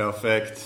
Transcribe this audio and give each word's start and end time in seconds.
Perfekt. 0.00 0.58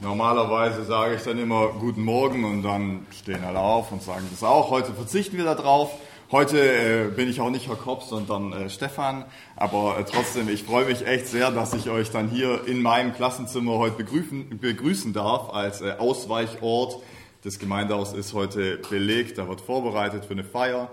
Normalerweise 0.00 0.82
sage 0.84 1.16
ich 1.16 1.22
dann 1.24 1.38
immer 1.38 1.68
Guten 1.78 2.02
Morgen 2.02 2.42
und 2.46 2.62
dann 2.62 3.06
stehen 3.10 3.44
alle 3.44 3.58
auf 3.58 3.92
und 3.92 4.02
sagen 4.02 4.26
das 4.30 4.42
auch. 4.42 4.70
Heute 4.70 4.94
verzichten 4.94 5.36
wir 5.36 5.44
darauf. 5.44 5.90
Heute 6.32 6.58
äh, 6.58 7.08
bin 7.14 7.28
ich 7.28 7.42
auch 7.42 7.50
nicht 7.50 7.68
Herr 7.68 7.76
Kopp, 7.76 8.02
sondern 8.02 8.54
äh, 8.54 8.70
Stefan. 8.70 9.26
Aber 9.56 9.98
äh, 9.98 10.04
trotzdem, 10.04 10.48
ich 10.48 10.62
freue 10.62 10.86
mich 10.86 11.06
echt 11.06 11.26
sehr, 11.26 11.50
dass 11.50 11.74
ich 11.74 11.90
euch 11.90 12.10
dann 12.10 12.30
hier 12.30 12.66
in 12.66 12.80
meinem 12.80 13.12
Klassenzimmer 13.12 13.76
heute 13.76 13.96
begrüßen, 13.96 14.58
begrüßen 14.58 15.12
darf 15.12 15.50
als 15.50 15.82
äh, 15.82 15.96
Ausweichort. 15.98 17.02
Das 17.42 17.58
Gemeindehaus 17.58 18.14
ist 18.14 18.32
heute 18.32 18.78
belegt, 18.88 19.36
da 19.36 19.48
wird 19.48 19.60
vorbereitet 19.60 20.24
für 20.24 20.32
eine 20.32 20.44
Feier. 20.44 20.90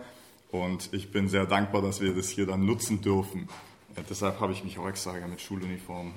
Und 0.51 0.89
ich 0.91 1.13
bin 1.13 1.29
sehr 1.29 1.45
dankbar, 1.45 1.81
dass 1.81 2.01
wir 2.01 2.13
das 2.13 2.27
hier 2.27 2.45
dann 2.45 2.65
nutzen 2.65 2.99
dürfen. 2.99 3.47
Ja, 3.95 4.03
deshalb 4.09 4.41
habe 4.41 4.51
ich 4.51 4.65
mich 4.65 4.77
auch 4.77 4.89
extra 4.89 5.13
mit 5.13 5.39
Schuluniform 5.39 6.11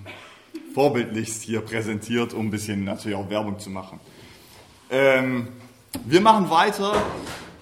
vorbildlichst 0.75 1.43
hier 1.43 1.61
präsentiert, 1.61 2.34
um 2.34 2.46
ein 2.46 2.50
bisschen 2.50 2.85
natürlich 2.85 3.17
auch 3.17 3.30
Werbung 3.30 3.58
zu 3.58 3.71
machen. 3.71 4.00
Ähm, 4.90 5.48
wir 6.04 6.21
machen 6.21 6.50
weiter 6.50 6.94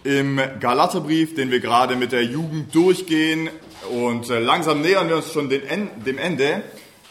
im 0.05 0.41
Galaterbrief, 0.61 1.35
den 1.35 1.51
wir 1.51 1.61
gerade 1.61 1.97
mit 1.97 2.13
der 2.13 2.25
Jugend 2.25 2.75
durchgehen 2.75 3.49
und 3.91 4.31
äh, 4.31 4.39
langsam 4.39 4.81
nähern 4.81 5.09
wir 5.09 5.17
uns 5.17 5.33
schon 5.33 5.51
en 5.51 5.89
dem 6.05 6.19
Ende. 6.19 6.63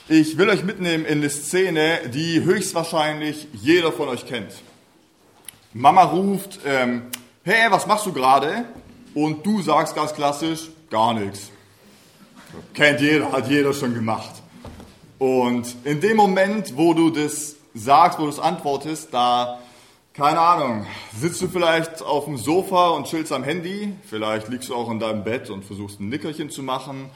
Ich 0.08 0.38
will 0.38 0.49
euch 0.49 0.63
mitnehmen 0.63 1.03
in 1.05 1.17
eine 1.17 1.30
Szene, 1.30 1.99
die 2.13 2.44
höchstwahrscheinlich 2.44 3.47
jeder 3.53 3.91
von 3.91 4.08
euch 4.08 4.25
kennt. 4.27 4.52
Mama 5.73 6.03
ruft, 6.03 6.59
ähm, 6.66 7.03
hey, 7.44 7.70
was 7.70 7.88
machst 7.88 8.05
du 8.05 8.13
gerade? 8.13 8.66
Und 9.13 9.45
du 9.45 9.61
sagst 9.61 9.95
ganz 9.95 10.13
klassisch, 10.13 10.70
gar 10.89 11.13
nichts. 11.13 11.49
Kennt 12.73 13.02
jeder, 13.02 13.31
hat 13.31 13.49
jeder 13.49 13.73
schon 13.73 13.94
gemacht. 13.94 14.31
Und 15.17 15.75
in 15.83 16.01
dem 16.01 16.17
Moment, 16.17 16.75
wo 16.75 16.93
du 16.93 17.09
das 17.09 17.55
sagst, 17.73 18.19
wo 18.19 18.23
du 18.23 18.29
es 18.29 18.39
antwortest, 18.39 19.09
da, 19.13 19.59
keine 20.13 20.39
Ahnung, 20.39 20.85
sitzt 21.17 21.41
du 21.41 21.47
vielleicht 21.47 22.02
auf 22.02 22.25
dem 22.25 22.38
Sofa 22.38 22.89
und 22.89 23.07
chillst 23.07 23.31
am 23.31 23.44
Handy, 23.44 23.94
vielleicht 24.07 24.49
liegst 24.49 24.69
du 24.69 24.75
auch 24.75 24.89
in 24.91 24.99
deinem 24.99 25.23
Bett 25.23 25.49
und 25.49 25.63
versuchst 25.63 25.99
ein 25.99 26.09
Nickerchen 26.09 26.49
zu 26.49 26.63
machen, 26.63 27.09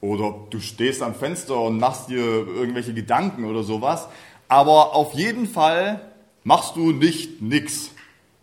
oder 0.00 0.34
du 0.50 0.60
stehst 0.60 1.02
am 1.02 1.14
Fenster 1.14 1.58
und 1.58 1.78
machst 1.78 2.10
dir 2.10 2.18
irgendwelche 2.18 2.94
Gedanken 2.94 3.44
oder 3.44 3.62
sowas. 3.62 4.08
Aber 4.48 4.94
auf 4.94 5.14
jeden 5.14 5.48
Fall 5.48 6.00
machst 6.44 6.76
du 6.76 6.92
nicht 6.92 7.42
nix. 7.42 7.90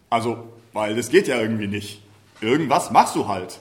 Also, 0.09 0.37
weil 0.73 0.95
das 0.95 1.09
geht 1.09 1.27
ja 1.27 1.39
irgendwie 1.39 1.67
nicht. 1.67 2.01
Irgendwas 2.41 2.91
machst 2.91 3.15
du 3.15 3.27
halt. 3.27 3.59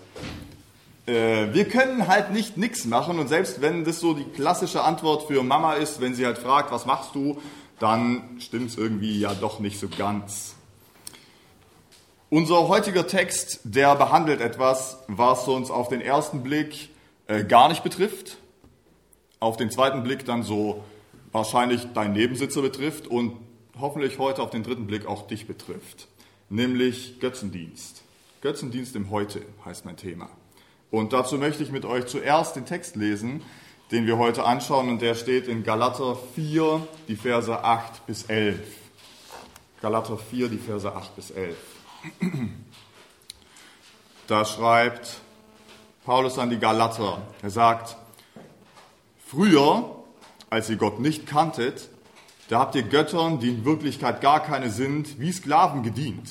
Äh, 1.06 1.52
wir 1.52 1.68
können 1.68 2.06
halt 2.06 2.30
nicht 2.30 2.56
nichts 2.56 2.84
machen 2.84 3.18
und 3.18 3.28
selbst 3.28 3.60
wenn 3.60 3.84
das 3.84 3.98
so 4.00 4.14
die 4.14 4.24
klassische 4.24 4.82
Antwort 4.84 5.24
für 5.26 5.42
Mama 5.42 5.74
ist, 5.74 6.00
wenn 6.00 6.14
sie 6.14 6.24
halt 6.24 6.38
fragt, 6.38 6.70
was 6.70 6.86
machst 6.86 7.14
du, 7.14 7.40
dann 7.80 8.36
stimmt 8.38 8.70
es 8.70 8.78
irgendwie 8.78 9.18
ja 9.18 9.34
doch 9.34 9.58
nicht 9.58 9.80
so 9.80 9.88
ganz. 9.88 10.54
Unser 12.30 12.68
heutiger 12.68 13.06
Text, 13.06 13.60
der 13.64 13.94
behandelt 13.96 14.40
etwas, 14.40 14.98
was 15.08 15.46
uns 15.48 15.70
auf 15.70 15.88
den 15.88 16.00
ersten 16.00 16.42
Blick 16.42 16.88
äh, 17.26 17.44
gar 17.44 17.68
nicht 17.68 17.82
betrifft, 17.82 18.38
auf 19.40 19.56
den 19.56 19.70
zweiten 19.70 20.02
Blick 20.04 20.24
dann 20.24 20.44
so 20.44 20.84
wahrscheinlich 21.32 21.88
dein 21.94 22.12
Nebensitzer 22.12 22.62
betrifft 22.62 23.08
und 23.08 23.36
hoffentlich 23.78 24.18
heute 24.18 24.42
auf 24.42 24.50
den 24.50 24.62
dritten 24.62 24.86
Blick 24.86 25.06
auch 25.06 25.26
dich 25.26 25.46
betrifft, 25.46 26.06
nämlich 26.48 27.18
Götzendienst. 27.20 28.02
Götzendienst 28.40 28.94
im 28.96 29.10
Heute 29.10 29.42
heißt 29.64 29.84
mein 29.84 29.96
Thema. 29.96 30.30
Und 30.92 31.14
dazu 31.14 31.38
möchte 31.38 31.62
ich 31.62 31.72
mit 31.72 31.86
euch 31.86 32.06
zuerst 32.06 32.54
den 32.54 32.66
Text 32.66 32.96
lesen, 32.96 33.42
den 33.90 34.06
wir 34.06 34.18
heute 34.18 34.44
anschauen, 34.44 34.90
und 34.90 35.00
der 35.00 35.14
steht 35.14 35.48
in 35.48 35.64
Galater 35.64 36.18
4, 36.34 36.86
die 37.08 37.16
Verse 37.16 37.64
8 37.64 38.06
bis 38.06 38.24
11. 38.24 38.60
Galater 39.80 40.18
4, 40.18 40.50
die 40.50 40.58
Verse 40.58 40.94
8 40.94 41.16
bis 41.16 41.30
11. 41.30 41.56
Da 44.26 44.44
schreibt 44.44 45.20
Paulus 46.04 46.38
an 46.38 46.50
die 46.50 46.58
Galater, 46.58 47.22
er 47.40 47.50
sagt, 47.50 47.96
früher, 49.26 49.96
als 50.50 50.68
ihr 50.68 50.76
Gott 50.76 51.00
nicht 51.00 51.26
kanntet, 51.26 51.88
da 52.50 52.58
habt 52.58 52.74
ihr 52.74 52.82
Göttern, 52.82 53.40
die 53.40 53.48
in 53.48 53.64
Wirklichkeit 53.64 54.20
gar 54.20 54.40
keine 54.40 54.68
sind, 54.68 55.18
wie 55.18 55.32
Sklaven 55.32 55.82
gedient. 55.82 56.28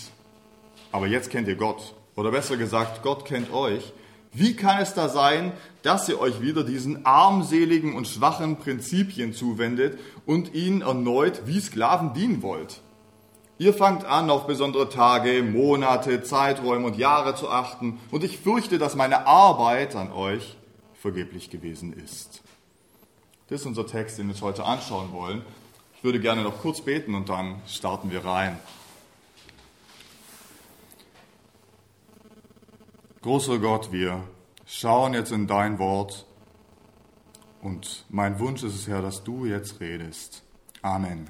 Aber 0.92 1.08
jetzt 1.08 1.32
kennt 1.32 1.48
ihr 1.48 1.56
Gott. 1.56 1.96
Oder 2.16 2.30
besser 2.30 2.58
gesagt, 2.58 3.02
Gott 3.02 3.26
kennt 3.26 3.52
euch 3.52 3.92
wie 4.34 4.56
kann 4.56 4.82
es 4.82 4.94
da 4.94 5.10
sein, 5.10 5.52
dass 5.82 6.08
ihr 6.08 6.20
euch 6.20 6.42
wieder 6.42 6.64
diesen 6.64 7.06
armseligen 7.06 7.96
und 7.96 8.08
schwachen 8.08 8.58
Prinzipien 8.58 9.34
zuwendet 9.34 10.00
und 10.26 10.54
ihnen 10.54 10.82
erneut 10.82 11.42
wie 11.46 11.60
Sklaven 11.60 12.14
dienen 12.14 12.42
wollt? 12.42 12.82
Ihr 13.58 13.74
fangt 13.74 14.06
an, 14.06 14.30
auf 14.30 14.48
besondere 14.48 14.90
Tage, 14.90 15.44
Monate, 15.44 16.24
Zeiträume 16.24 16.88
und 16.88 16.98
Jahre 16.98 17.36
zu 17.36 17.50
achten, 17.50 18.00
und 18.10 18.24
ich 18.24 18.40
fürchte, 18.40 18.80
dass 18.80 18.96
meine 18.96 19.28
Arbeit 19.28 19.96
an 19.96 20.12
euch 20.12 20.58
vergeblich 21.00 21.50
gewesen 21.50 21.94
ist. 21.94 22.42
Das 23.50 23.62
ist 23.62 23.68
unser 23.68 23.86
Text, 23.86 24.18
den 24.18 24.28
wir 24.28 24.34
uns 24.34 24.42
heute 24.42 24.64
anschauen 24.64 25.12
wollen. 25.12 25.44
Ich 25.98 26.04
würde 26.04 26.20
gerne 26.20 26.42
noch 26.42 26.62
kurz 26.62 26.82
beten 26.82 27.14
und 27.14 27.30
dann 27.30 27.62
starten 27.68 28.10
wir 28.10 28.26
rein. 28.26 28.58
Großer 33.24 33.60
Gott, 33.60 33.92
wir 33.92 34.24
schauen 34.66 35.14
jetzt 35.14 35.32
in 35.32 35.46
dein 35.46 35.78
Wort 35.78 36.26
und 37.62 38.04
mein 38.10 38.40
Wunsch 38.40 38.64
ist 38.64 38.74
es, 38.74 38.88
Herr, 38.88 39.04
dass 39.04 39.24
du 39.24 39.46
jetzt 39.46 39.80
redest. 39.80 40.42
Amen. 40.82 41.30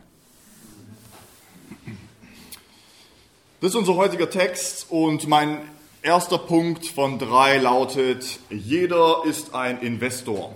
Das 3.59 3.72
ist 3.72 3.75
unser 3.75 3.96
heutiger 3.96 4.29
Text 4.29 4.85
und 4.90 5.28
mein 5.28 5.57
erster 6.02 6.38
Punkt 6.38 6.85
von 6.85 7.19
drei 7.19 7.57
lautet, 7.57 8.40
jeder 8.50 9.25
ist 9.25 9.53
ein 9.53 9.81
Investor. 9.81 10.56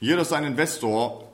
Jeder 0.00 0.22
ist 0.22 0.32
ein 0.32 0.42
Investor. 0.42 1.32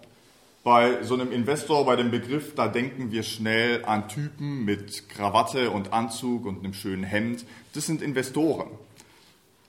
Bei 0.64 1.02
so 1.02 1.14
einem 1.14 1.32
Investor, 1.32 1.86
bei 1.86 1.96
dem 1.96 2.10
Begriff, 2.10 2.54
da 2.54 2.68
denken 2.68 3.10
wir 3.10 3.22
schnell 3.22 3.86
an 3.86 4.06
Typen 4.10 4.66
mit 4.66 5.08
Krawatte 5.08 5.70
und 5.70 5.94
Anzug 5.94 6.44
und 6.44 6.58
einem 6.58 6.74
schönen 6.74 7.04
Hemd. 7.04 7.46
Das 7.72 7.86
sind 7.86 8.02
Investoren. 8.02 8.68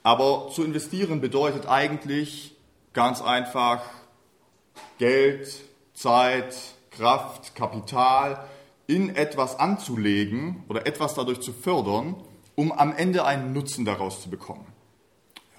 Aber 0.04 0.50
zu 0.54 0.64
investieren 0.64 1.22
bedeutet 1.22 1.68
eigentlich 1.68 2.56
ganz 2.94 3.22
einfach 3.22 3.84
Geld, 4.98 5.50
Zeit, 5.94 6.56
Kraft, 6.92 7.56
Kapital 7.56 8.46
in 8.88 9.16
etwas 9.16 9.59
anzulegen 9.59 10.64
oder 10.68 10.88
etwas 10.88 11.14
dadurch 11.14 11.42
zu 11.42 11.54
fördern, 11.54 12.16
um 12.56 12.72
am 12.72 12.96
Ende 12.96 13.26
einen 13.26 13.54
Nutzen 13.54 13.86
daraus 13.86 14.22
zu 14.22 14.30
bekommen. 14.30 14.66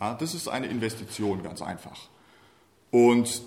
Ja, 0.00 0.15
das 0.15 0.34
ist 0.34 0.49
eine 0.49 0.67
Investition, 0.67 1.43
ganz 1.43 1.62
einfach. 1.62 1.99
Und 2.91 3.43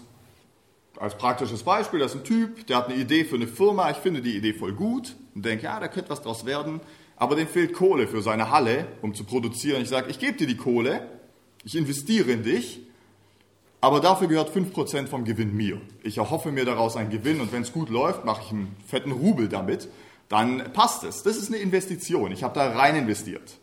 als 0.98 1.18
praktisches 1.18 1.64
Beispiel, 1.64 2.00
das 2.00 2.14
ist 2.14 2.22
ein 2.22 2.24
Typ, 2.24 2.68
der 2.68 2.78
hat 2.78 2.88
eine 2.88 2.96
Idee 2.96 3.26
für 3.26 3.36
eine 3.36 3.48
Firma, 3.48 3.90
ich 3.90 3.98
finde 3.98 4.22
die 4.22 4.38
Idee 4.38 4.54
voll 4.54 4.74
gut 4.74 5.16
und 5.34 5.44
denke, 5.44 5.66
ja, 5.66 5.80
da 5.80 5.88
könnte 5.88 6.12
was 6.12 6.22
draus 6.22 6.46
werden 6.46 6.80
aber 7.16 7.36
dem 7.36 7.48
fehlt 7.48 7.74
Kohle 7.74 8.08
für 8.08 8.22
seine 8.22 8.50
Halle, 8.50 8.88
um 9.02 9.14
zu 9.14 9.24
produzieren. 9.24 9.82
Ich 9.82 9.90
sage, 9.90 10.10
ich 10.10 10.20
gebe 10.20 10.38
dir 10.38 10.48
die 10.48 10.58
Kohle, 10.58 11.08
ich 11.64 11.76
investiere 11.76 12.32
in 12.32 12.44
dich, 12.44 12.82
aber 13.82 14.00
dafür 14.00 14.28
gehört 14.28 14.56
5% 14.56 15.08
vom 15.08 15.26
Gewinn 15.26 15.56
mir. 15.56 15.82
Ich 16.04 16.18
erhoffe 16.18 16.52
mir 16.52 16.66
daraus 16.66 16.96
einen 16.96 17.10
Gewinn 17.10 17.42
und 17.42 17.52
wenn 17.52 17.64
es 17.64 17.74
gut 17.74 17.90
läuft, 17.90 18.24
mache 18.26 18.42
ich 18.46 18.52
einen 18.52 18.76
fetten 18.88 19.12
Rubel 19.12 19.50
damit, 19.50 19.90
dann 20.30 20.72
passt 20.74 21.04
es. 21.04 21.24
Das 21.24 21.38
ist 21.38 21.50
eine 21.50 21.58
Investition. 21.58 22.32
Ich 22.32 22.44
habe 22.44 22.56
da 22.56 22.72
rein 22.72 22.96
investiert. 22.96 23.60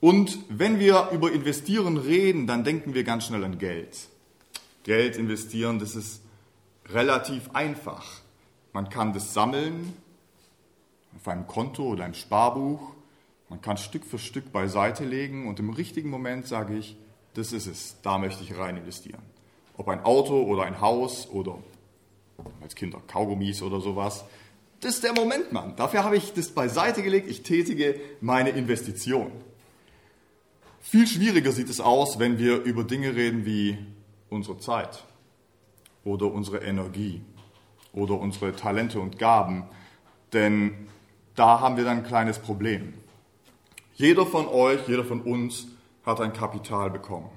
Und 0.00 0.38
wenn 0.48 0.80
wir 0.80 1.10
über 1.12 1.30
Investieren 1.30 1.96
reden, 1.96 2.46
dann 2.46 2.64
denken 2.64 2.94
wir 2.94 3.04
ganz 3.04 3.26
schnell 3.26 3.44
an 3.44 3.58
Geld. 3.58 3.96
Geld 4.82 5.16
investieren, 5.16 5.78
das 5.78 5.94
ist 5.94 6.22
relativ 6.88 7.50
einfach. 7.52 8.04
Man 8.72 8.88
kann 8.88 9.12
das 9.12 9.32
sammeln, 9.32 9.92
auf 11.16 11.28
einem 11.28 11.46
Konto 11.46 11.84
oder 11.84 12.04
einem 12.04 12.14
Sparbuch. 12.14 12.80
Man 13.48 13.60
kann 13.60 13.76
Stück 13.76 14.04
für 14.04 14.18
Stück 14.18 14.52
beiseite 14.52 15.04
legen 15.04 15.46
und 15.48 15.60
im 15.60 15.70
richtigen 15.70 16.10
Moment 16.10 16.46
sage 16.46 16.76
ich, 16.76 16.96
das 17.34 17.52
ist 17.52 17.66
es, 17.66 17.96
da 18.02 18.18
möchte 18.18 18.42
ich 18.42 18.56
rein 18.56 18.76
investieren. 18.76 19.22
Ob 19.76 19.88
ein 19.88 20.04
Auto 20.04 20.42
oder 20.42 20.64
ein 20.64 20.80
Haus 20.80 21.28
oder 21.30 21.58
als 22.60 22.74
Kinder 22.74 23.00
Kaugummis 23.06 23.62
oder 23.62 23.80
sowas. 23.80 24.24
Das 24.80 24.94
ist 24.94 25.04
der 25.04 25.12
Moment, 25.12 25.52
Mann. 25.52 25.76
Dafür 25.76 26.04
habe 26.04 26.16
ich 26.16 26.32
das 26.32 26.48
beiseite 26.50 27.02
gelegt. 27.02 27.30
Ich 27.30 27.42
tätige 27.42 27.94
meine 28.20 28.50
Investition. 28.50 29.30
Viel 30.80 31.06
schwieriger 31.06 31.52
sieht 31.52 31.70
es 31.70 31.80
aus, 31.80 32.18
wenn 32.18 32.38
wir 32.38 32.62
über 32.62 32.84
Dinge 32.84 33.14
reden 33.14 33.46
wie 33.46 33.78
unsere 34.28 34.58
Zeit 34.58 35.04
oder 36.04 36.32
unsere 36.32 36.58
Energie 36.58 37.22
oder 37.92 38.18
unsere 38.18 38.56
Talente 38.56 38.98
und 38.98 39.18
Gaben. 39.18 39.64
Denn 40.32 40.88
da 41.34 41.60
haben 41.60 41.76
wir 41.76 41.84
dann 41.84 41.98
ein 41.98 42.04
kleines 42.04 42.38
Problem. 42.38 42.94
Jeder 43.94 44.26
von 44.26 44.48
euch, 44.48 44.86
jeder 44.88 45.04
von 45.04 45.20
uns 45.20 45.66
hat 46.04 46.20
ein 46.20 46.32
Kapital 46.32 46.90
bekommen. 46.90 47.30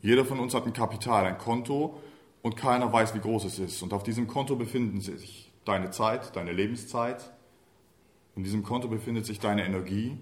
Jeder 0.00 0.24
von 0.24 0.38
uns 0.38 0.54
hat 0.54 0.66
ein 0.66 0.72
Kapital, 0.72 1.24
ein 1.26 1.38
Konto, 1.38 2.00
und 2.42 2.56
keiner 2.56 2.92
weiß, 2.92 3.14
wie 3.14 3.20
groß 3.20 3.44
es 3.44 3.58
ist. 3.58 3.82
Und 3.82 3.92
auf 3.92 4.02
diesem 4.02 4.26
Konto 4.26 4.56
befinden 4.56 5.00
sich 5.00 5.52
deine 5.64 5.90
Zeit, 5.90 6.34
deine 6.36 6.52
Lebenszeit, 6.52 7.32
in 8.36 8.44
diesem 8.44 8.62
Konto 8.62 8.86
befindet 8.88 9.26
sich 9.26 9.40
deine 9.40 9.64
Energie 9.64 10.16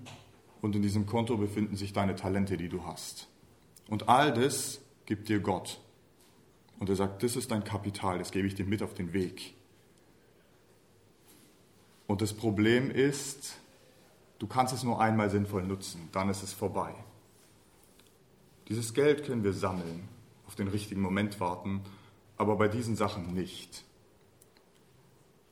und 0.62 0.74
in 0.74 0.80
diesem 0.80 1.04
Konto 1.04 1.36
befinden 1.36 1.76
sich 1.76 1.92
deine 1.92 2.14
Talente, 2.14 2.56
die 2.56 2.70
du 2.70 2.84
hast. 2.84 3.28
Und 3.88 4.08
all 4.08 4.32
das 4.32 4.80
gibt 5.04 5.28
dir 5.28 5.40
Gott. 5.40 5.80
Und 6.78 6.88
er 6.88 6.96
sagt, 6.96 7.22
das 7.22 7.36
ist 7.36 7.50
dein 7.50 7.62
Kapital, 7.62 8.18
das 8.18 8.30
gebe 8.30 8.46
ich 8.46 8.54
dir 8.54 8.64
mit 8.64 8.82
auf 8.82 8.94
den 8.94 9.12
Weg. 9.12 9.54
Und 12.06 12.22
das 12.22 12.32
Problem 12.32 12.90
ist, 12.90 13.56
du 14.38 14.46
kannst 14.46 14.72
es 14.72 14.82
nur 14.84 15.00
einmal 15.00 15.30
sinnvoll 15.30 15.64
nutzen, 15.64 16.08
dann 16.12 16.28
ist 16.28 16.42
es 16.42 16.52
vorbei. 16.52 16.94
Dieses 18.68 18.94
Geld 18.94 19.24
können 19.24 19.44
wir 19.44 19.52
sammeln, 19.52 20.08
auf 20.46 20.54
den 20.54 20.68
richtigen 20.68 21.00
Moment 21.00 21.40
warten, 21.40 21.82
aber 22.36 22.56
bei 22.56 22.68
diesen 22.68 22.96
Sachen 22.96 23.34
nicht. 23.34 23.84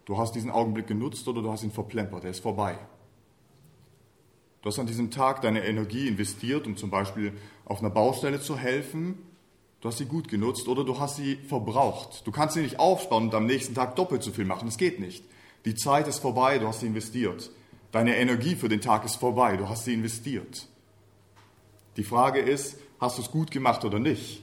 Du 0.04 0.18
hast 0.18 0.34
diesen 0.34 0.50
Augenblick 0.50 0.86
genutzt 0.86 1.26
oder 1.28 1.42
du 1.42 1.50
hast 1.50 1.62
ihn 1.62 1.70
verplempert, 1.70 2.24
er 2.24 2.30
ist 2.30 2.40
vorbei. 2.40 2.78
Du 4.62 4.68
hast 4.68 4.78
an 4.78 4.86
diesem 4.86 5.10
Tag 5.10 5.42
deine 5.42 5.64
Energie 5.66 6.08
investiert, 6.08 6.66
um 6.66 6.76
zum 6.76 6.90
Beispiel 6.90 7.34
auf 7.66 7.80
einer 7.80 7.90
Baustelle 7.90 8.40
zu 8.40 8.56
helfen. 8.56 9.18
Du 9.82 9.88
hast 9.88 9.98
sie 9.98 10.06
gut 10.06 10.28
genutzt 10.28 10.68
oder 10.68 10.84
du 10.84 10.98
hast 10.98 11.16
sie 11.16 11.36
verbraucht. 11.36 12.26
Du 12.26 12.32
kannst 12.32 12.54
sie 12.54 12.62
nicht 12.62 12.78
aufsparen 12.78 13.24
und 13.24 13.34
am 13.34 13.44
nächsten 13.44 13.74
Tag 13.74 13.94
doppelt 13.96 14.22
so 14.22 14.30
viel 14.30 14.46
machen. 14.46 14.64
Das 14.64 14.78
geht 14.78 15.00
nicht. 15.00 15.22
Die 15.64 15.74
Zeit 15.74 16.08
ist 16.08 16.18
vorbei, 16.18 16.58
du 16.58 16.68
hast 16.68 16.80
sie 16.80 16.86
investiert. 16.86 17.50
Deine 17.92 18.16
Energie 18.16 18.56
für 18.56 18.68
den 18.68 18.80
Tag 18.80 19.04
ist 19.04 19.16
vorbei, 19.16 19.56
du 19.56 19.68
hast 19.68 19.84
sie 19.84 19.94
investiert. 19.94 20.66
Die 21.96 22.04
Frage 22.04 22.40
ist, 22.40 22.76
hast 23.00 23.18
du 23.18 23.22
es 23.22 23.30
gut 23.30 23.50
gemacht 23.50 23.84
oder 23.84 23.98
nicht? 23.98 24.42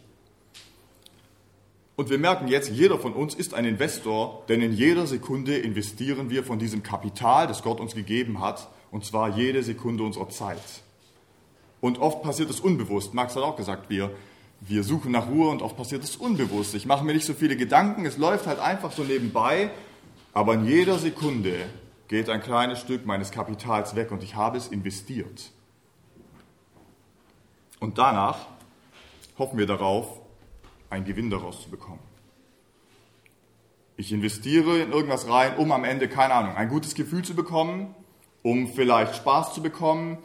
Und 1.95 2.09
wir 2.09 2.17
merken 2.17 2.47
jetzt, 2.47 2.71
jeder 2.71 2.97
von 2.97 3.13
uns 3.13 3.35
ist 3.35 3.53
ein 3.53 3.65
Investor, 3.65 4.43
denn 4.47 4.61
in 4.61 4.73
jeder 4.73 5.05
Sekunde 5.05 5.57
investieren 5.57 6.29
wir 6.29 6.43
von 6.43 6.57
diesem 6.57 6.81
Kapital, 6.81 7.45
das 7.45 7.61
Gott 7.61 7.79
uns 7.79 7.93
gegeben 7.93 8.39
hat, 8.39 8.69
und 8.89 9.05
zwar 9.05 9.37
jede 9.37 9.61
Sekunde 9.61 10.03
unserer 10.03 10.29
Zeit. 10.29 10.81
Und 11.81 11.99
oft 11.99 12.23
passiert 12.23 12.49
es 12.49 12.59
unbewusst. 12.59 13.13
Max 13.13 13.35
hat 13.35 13.43
auch 13.43 13.55
gesagt, 13.55 13.89
wir, 13.89 14.11
wir 14.61 14.83
suchen 14.83 15.11
nach 15.11 15.27
Ruhe 15.27 15.49
und 15.49 15.61
oft 15.61 15.77
passiert 15.77 16.03
es 16.03 16.15
unbewusst. 16.15 16.73
Ich 16.73 16.85
mache 16.85 17.03
mir 17.03 17.13
nicht 17.13 17.25
so 17.25 17.33
viele 17.33 17.57
Gedanken, 17.57 18.05
es 18.05 18.17
läuft 18.17 18.47
halt 18.47 18.59
einfach 18.59 18.91
so 18.91 19.03
nebenbei, 19.03 19.71
aber 20.33 20.53
in 20.53 20.65
jeder 20.65 20.97
Sekunde 20.97 21.55
geht 22.07 22.29
ein 22.29 22.41
kleines 22.41 22.79
Stück 22.79 23.05
meines 23.05 23.31
Kapitals 23.31 23.95
weg 23.95 24.11
und 24.11 24.23
ich 24.23 24.35
habe 24.35 24.57
es 24.57 24.67
investiert. 24.67 25.51
Und 27.79 27.97
danach 27.97 28.47
hoffen 29.37 29.57
wir 29.57 29.65
darauf, 29.65 30.19
einen 30.89 31.05
Gewinn 31.05 31.29
daraus 31.29 31.63
zu 31.63 31.69
bekommen. 31.69 31.99
Ich 33.97 34.11
investiere 34.11 34.79
in 34.79 34.91
irgendwas 34.91 35.29
rein, 35.29 35.57
um 35.57 35.71
am 35.71 35.83
Ende, 35.83 36.07
keine 36.07 36.33
Ahnung, 36.33 36.55
ein 36.55 36.69
gutes 36.69 36.95
Gefühl 36.95 37.23
zu 37.23 37.33
bekommen, 37.33 37.95
um 38.43 38.67
vielleicht 38.67 39.15
Spaß 39.15 39.53
zu 39.53 39.61
bekommen, 39.61 40.17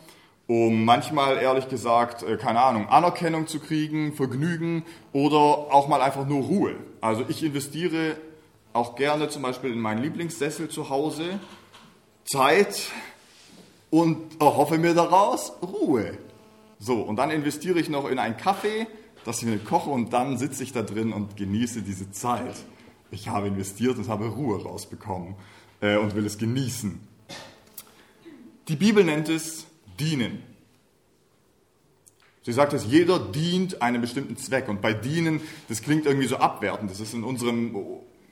um 0.47 0.85
manchmal, 0.85 1.39
ehrlich 1.39 1.69
gesagt, 1.69 2.23
äh, 2.23 2.37
keine 2.37 2.63
Ahnung, 2.63 2.89
Anerkennung 2.89 3.47
zu 3.47 3.59
kriegen, 3.59 4.13
Vergnügen 4.13 4.85
oder 5.13 5.37
auch 5.37 5.89
mal 5.89 6.01
einfach 6.01 6.27
nur 6.27 6.45
Ruhe. 6.45 6.77
Also 7.01 7.25
ich 7.29 7.43
investiere 7.43 8.17
auch 8.77 8.95
gerne 8.95 9.29
zum 9.29 9.43
Beispiel 9.43 9.73
in 9.73 9.81
meinen 9.81 10.03
Lieblingssessel 10.03 10.69
zu 10.69 10.91
Hause, 10.91 11.41
Zeit 12.25 12.91
und 13.91 14.41
erhoffe 14.41 14.79
mir 14.79 14.95
daraus 14.95 15.53
Ruhe. 15.63 16.19
So, 16.79 17.01
und 17.01 17.17
dann 17.17 17.31
investiere 17.31 17.81
ich 17.81 17.89
noch 17.89 18.09
in 18.09 18.19
einen 18.19 18.37
Kaffee, 18.37 18.87
dass 19.25 19.39
ich 19.39 19.49
mir 19.49 19.59
koche 19.59 19.91
und 19.91 20.13
dann 20.13 20.39
sitze 20.39 20.63
ich 20.63 20.73
da 20.73 20.83
drin 20.83 21.13
und 21.13 21.37
genieße 21.37 21.83
diese 21.83 22.11
Zeit. 22.13 22.57
Ich 23.11 23.29
habe 23.29 23.49
investiert 23.49 23.97
und 23.97 24.09
habe 24.09 24.29
Ruhe 24.29 24.63
rausbekommen 24.63 25.35
äh, 25.81 25.97
und 25.97 26.15
will 26.15 26.27
es 26.27 26.39
genießen. 26.39 27.01
Die 28.69 28.77
Bibel 28.77 29.05
nennt 29.05 29.29
es 29.29 29.67
dienen. 29.99 30.43
Sie 32.43 32.53
sagt, 32.53 32.73
dass 32.73 32.87
jeder 32.87 33.19
dient 33.19 33.83
einem 33.83 34.01
bestimmten 34.01 34.37
Zweck. 34.37 34.69
Und 34.69 34.81
bei 34.81 34.93
dienen, 34.93 35.41
das 35.69 35.83
klingt 35.83 36.07
irgendwie 36.07 36.29
so 36.29 36.37
abwertend. 36.37 36.91
Das 36.91 37.01
ist 37.01 37.13
in 37.13 37.25
unserem, 37.25 37.75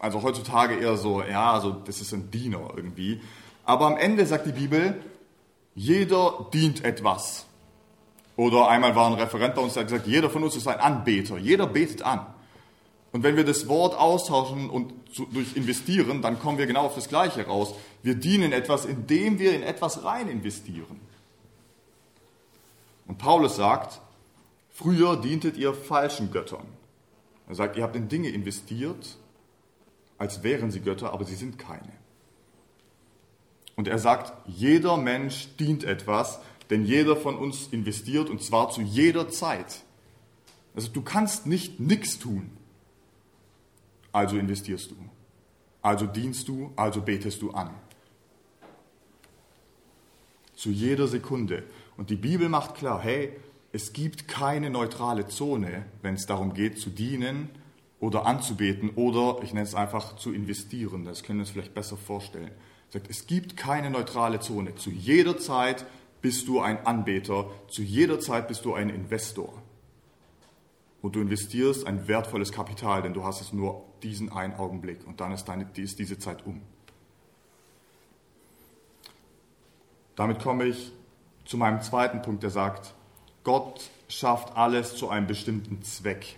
also 0.04 0.22
heutzutage 0.22 0.74
eher 0.74 0.98
so, 0.98 1.22
ja, 1.22 1.52
also 1.52 1.70
das 1.72 2.02
ist 2.02 2.12
ein 2.12 2.30
Diener 2.30 2.74
irgendwie. 2.76 3.22
Aber 3.64 3.86
am 3.86 3.96
Ende 3.96 4.26
sagt 4.26 4.44
die 4.44 4.52
Bibel, 4.52 5.02
jeder 5.74 6.46
dient 6.52 6.84
etwas. 6.84 7.46
Oder 8.36 8.68
einmal 8.68 8.94
war 8.94 9.06
ein 9.06 9.14
Referent 9.14 9.54
bei 9.54 9.62
uns, 9.62 9.72
der 9.72 9.84
hat 9.84 9.88
gesagt, 9.88 10.06
jeder 10.06 10.28
von 10.28 10.42
uns 10.42 10.56
ist 10.56 10.68
ein 10.68 10.78
Anbeter. 10.78 11.38
Jeder 11.38 11.66
betet 11.66 12.02
an. 12.02 12.26
Und 13.12 13.22
wenn 13.22 13.36
wir 13.36 13.44
das 13.44 13.66
Wort 13.66 13.96
austauschen 13.96 14.68
und 14.68 14.92
durch 15.32 15.56
investieren, 15.56 16.20
dann 16.20 16.38
kommen 16.38 16.58
wir 16.58 16.66
genau 16.66 16.82
auf 16.84 16.96
das 16.96 17.08
Gleiche 17.08 17.46
raus. 17.46 17.72
Wir 18.02 18.14
dienen 18.14 18.52
etwas, 18.52 18.84
indem 18.84 19.38
wir 19.38 19.54
in 19.54 19.62
etwas 19.62 20.04
rein 20.04 20.28
investieren. 20.28 21.00
Und 23.06 23.16
Paulus 23.16 23.56
sagt, 23.56 24.02
früher 24.68 25.16
dientet 25.16 25.56
ihr 25.56 25.72
falschen 25.72 26.30
Göttern. 26.30 26.66
Er 27.48 27.54
sagt, 27.54 27.76
ihr 27.76 27.84
habt 27.84 27.96
in 27.96 28.08
Dinge 28.08 28.28
investiert, 28.28 29.16
als 30.18 30.42
wären 30.42 30.70
sie 30.70 30.80
Götter, 30.80 31.12
aber 31.12 31.24
sie 31.24 31.34
sind 31.34 31.58
keine. 31.58 31.92
Und 33.76 33.88
er 33.88 33.98
sagt, 33.98 34.32
jeder 34.46 34.96
Mensch 34.96 35.56
dient 35.56 35.84
etwas, 35.84 36.38
denn 36.70 36.84
jeder 36.84 37.16
von 37.16 37.36
uns 37.36 37.68
investiert 37.68 38.30
und 38.30 38.42
zwar 38.42 38.70
zu 38.70 38.80
jeder 38.80 39.28
Zeit. 39.28 39.82
Also 40.74 40.90
du 40.90 41.02
kannst 41.02 41.46
nicht 41.46 41.80
nichts 41.80 42.18
tun. 42.18 42.50
Also 44.12 44.36
investierst 44.38 44.90
du. 44.90 44.96
Also 45.82 46.06
dienst 46.06 46.48
du, 46.48 46.72
also 46.76 47.02
betest 47.02 47.42
du 47.42 47.50
an. 47.50 47.70
Zu 50.54 50.70
jeder 50.70 51.08
Sekunde. 51.08 51.64
Und 51.96 52.10
die 52.10 52.16
Bibel 52.16 52.48
macht 52.48 52.76
klar, 52.76 53.02
hey, 53.02 53.36
es 53.72 53.92
gibt 53.92 54.28
keine 54.28 54.70
neutrale 54.70 55.26
Zone, 55.26 55.84
wenn 56.00 56.14
es 56.14 56.26
darum 56.26 56.54
geht 56.54 56.78
zu 56.78 56.90
dienen 56.90 57.50
oder 58.04 58.26
anzubeten 58.26 58.90
oder, 58.96 59.42
ich 59.42 59.54
nenne 59.54 59.66
es 59.66 59.74
einfach, 59.74 60.16
zu 60.16 60.34
investieren. 60.34 61.06
Das 61.06 61.22
können 61.22 61.38
wir 61.38 61.44
uns 61.44 61.50
vielleicht 61.50 61.72
besser 61.72 61.96
vorstellen. 61.96 62.50
Sagt, 62.90 63.08
es 63.08 63.26
gibt 63.26 63.56
keine 63.56 63.88
neutrale 63.88 64.40
Zone. 64.40 64.74
Zu 64.74 64.90
jeder 64.90 65.38
Zeit 65.38 65.86
bist 66.20 66.46
du 66.46 66.60
ein 66.60 66.84
Anbeter, 66.86 67.50
zu 67.68 67.80
jeder 67.80 68.20
Zeit 68.20 68.46
bist 68.46 68.66
du 68.66 68.74
ein 68.74 68.90
Investor. 68.90 69.54
Und 71.00 71.16
du 71.16 71.20
investierst 71.22 71.86
ein 71.86 72.06
wertvolles 72.06 72.52
Kapital, 72.52 73.00
denn 73.00 73.14
du 73.14 73.24
hast 73.24 73.40
es 73.40 73.54
nur 73.54 73.82
diesen 74.02 74.30
einen 74.30 74.52
Augenblick 74.52 75.06
und 75.06 75.22
dann 75.22 75.32
ist, 75.32 75.46
deine, 75.46 75.66
ist 75.74 75.98
diese 75.98 76.18
Zeit 76.18 76.44
um. 76.44 76.60
Damit 80.14 80.40
komme 80.40 80.66
ich 80.66 80.92
zu 81.46 81.56
meinem 81.56 81.80
zweiten 81.80 82.20
Punkt, 82.20 82.42
der 82.42 82.50
sagt, 82.50 82.92
Gott 83.44 83.88
schafft 84.08 84.58
alles 84.58 84.94
zu 84.94 85.08
einem 85.08 85.26
bestimmten 85.26 85.82
Zweck. 85.82 86.36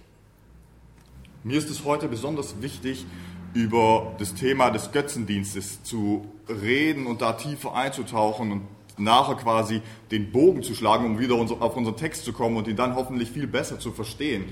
Mir 1.46 1.58
ist 1.58 1.70
es 1.70 1.84
heute 1.84 2.08
besonders 2.08 2.60
wichtig, 2.60 3.06
über 3.54 4.16
das 4.18 4.34
Thema 4.34 4.70
des 4.70 4.90
Götzendienstes 4.90 5.80
zu 5.84 6.26
reden 6.48 7.06
und 7.06 7.22
da 7.22 7.34
tiefer 7.34 7.72
einzutauchen 7.72 8.50
und 8.50 8.62
nachher 8.98 9.36
quasi 9.36 9.80
den 10.10 10.32
Bogen 10.32 10.64
zu 10.64 10.74
schlagen, 10.74 11.06
um 11.06 11.20
wieder 11.20 11.36
auf 11.36 11.76
unseren 11.76 11.96
Text 11.96 12.24
zu 12.24 12.32
kommen 12.32 12.56
und 12.56 12.66
ihn 12.66 12.74
dann 12.74 12.96
hoffentlich 12.96 13.30
viel 13.30 13.46
besser 13.46 13.78
zu 13.78 13.92
verstehen. 13.92 14.46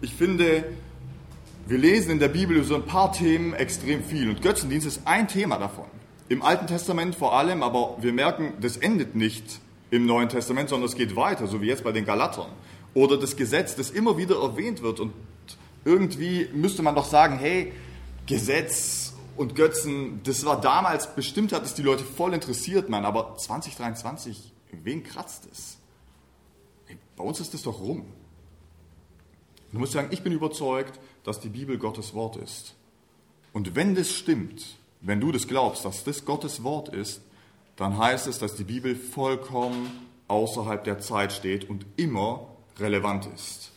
Ich 0.00 0.14
finde, 0.14 0.64
wir 1.66 1.76
lesen 1.76 2.12
in 2.12 2.20
der 2.20 2.28
Bibel 2.28 2.56
über 2.56 2.64
so 2.64 2.74
ein 2.74 2.86
paar 2.86 3.12
Themen 3.12 3.52
extrem 3.52 4.02
viel 4.02 4.30
und 4.30 4.40
Götzendienst 4.40 4.86
ist 4.86 5.02
ein 5.04 5.28
Thema 5.28 5.58
davon. 5.58 5.84
Im 6.30 6.40
Alten 6.40 6.66
Testament 6.66 7.16
vor 7.16 7.34
allem, 7.36 7.62
aber 7.62 7.98
wir 8.00 8.14
merken, 8.14 8.54
das 8.62 8.78
endet 8.78 9.14
nicht 9.14 9.60
im 9.90 10.06
Neuen 10.06 10.30
Testament, 10.30 10.70
sondern 10.70 10.88
es 10.88 10.94
geht 10.94 11.16
weiter, 11.16 11.46
so 11.46 11.60
wie 11.60 11.66
jetzt 11.66 11.84
bei 11.84 11.92
den 11.92 12.06
Galatern. 12.06 12.48
Oder 12.94 13.18
das 13.18 13.36
Gesetz, 13.36 13.76
das 13.76 13.90
immer 13.90 14.16
wieder 14.16 14.36
erwähnt 14.40 14.80
wird 14.80 15.00
und 15.00 15.12
irgendwie 15.84 16.48
müsste 16.52 16.82
man 16.82 16.94
doch 16.94 17.06
sagen, 17.06 17.38
hey, 17.38 17.72
Gesetz, 18.26 19.10
und 19.40 19.54
Götzen, 19.54 20.20
das 20.24 20.44
war 20.44 20.60
damals, 20.60 21.14
bestimmt 21.14 21.52
hat 21.52 21.64
es 21.64 21.72
die 21.72 21.80
Leute 21.80 22.04
voll 22.04 22.34
interessiert, 22.34 22.90
man, 22.90 23.06
aber 23.06 23.38
2023, 23.38 24.52
wen 24.82 25.02
kratzt 25.02 25.48
es? 25.50 25.78
Bei 27.16 27.24
uns 27.24 27.40
ist 27.40 27.54
das 27.54 27.62
doch 27.62 27.80
rum. 27.80 28.04
Du 29.72 29.78
musst 29.78 29.92
sagen, 29.92 30.08
ich 30.10 30.22
bin 30.22 30.34
überzeugt, 30.34 31.00
dass 31.24 31.40
die 31.40 31.48
Bibel 31.48 31.78
Gottes 31.78 32.12
Wort 32.12 32.36
ist. 32.36 32.74
Und 33.54 33.74
wenn 33.74 33.94
das 33.94 34.12
stimmt, 34.12 34.76
wenn 35.00 35.20
du 35.20 35.32
das 35.32 35.48
glaubst, 35.48 35.86
dass 35.86 36.04
das 36.04 36.26
Gottes 36.26 36.62
Wort 36.62 36.90
ist, 36.90 37.22
dann 37.76 37.96
heißt 37.96 38.26
es, 38.26 38.38
dass 38.38 38.56
die 38.56 38.64
Bibel 38.64 38.94
vollkommen 38.94 39.90
außerhalb 40.28 40.84
der 40.84 40.98
Zeit 40.98 41.32
steht 41.32 41.70
und 41.70 41.86
immer 41.96 42.46
relevant 42.78 43.26
ist. 43.34 43.69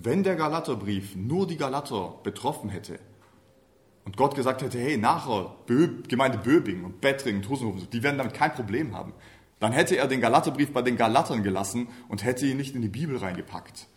Wenn 0.00 0.22
der 0.22 0.36
Galaterbrief 0.36 1.16
nur 1.16 1.46
die 1.46 1.56
Galater 1.56 2.14
betroffen 2.22 2.70
hätte 2.70 3.00
und 4.04 4.16
Gott 4.16 4.36
gesagt 4.36 4.62
hätte, 4.62 4.78
hey, 4.78 4.96
nachher 4.96 5.56
Bö 5.66 6.02
Gemeinde 6.06 6.38
Böbing 6.38 6.84
und 6.84 7.00
Bettring 7.00 7.36
und 7.36 7.48
Husenhofen, 7.48 7.88
die 7.90 8.02
werden 8.04 8.18
damit 8.18 8.32
kein 8.32 8.54
Problem 8.54 8.94
haben, 8.94 9.12
dann 9.58 9.72
hätte 9.72 9.96
er 9.96 10.06
den 10.06 10.20
Galaterbrief 10.20 10.72
bei 10.72 10.82
den 10.82 10.96
Galatern 10.96 11.42
gelassen 11.42 11.88
und 12.08 12.24
hätte 12.24 12.46
ihn 12.46 12.58
nicht 12.58 12.76
in 12.76 12.82
die 12.82 12.88
Bibel 12.88 13.16
reingepackt. 13.16 13.88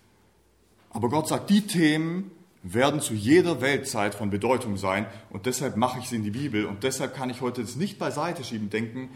Aber 0.89 1.09
Gott 1.09 1.27
sagt, 1.27 1.51
die 1.51 1.67
Themen 1.67 2.31
werden 2.63 2.99
zu 2.99 3.13
jeder 3.13 3.61
Weltzeit 3.61 4.15
von 4.15 4.31
Bedeutung 4.31 4.77
sein 4.77 5.05
und 5.29 5.45
deshalb 5.45 5.77
mache 5.77 5.99
ich 5.99 6.09
sie 6.09 6.15
in 6.15 6.23
die 6.23 6.31
Bibel 6.31 6.65
und 6.65 6.83
deshalb 6.83 7.13
kann 7.15 7.29
ich 7.29 7.41
heute 7.41 7.61
das 7.61 7.75
nicht 7.75 7.99
beiseite 7.99 8.43
schieben, 8.43 8.71
denken, 8.71 9.09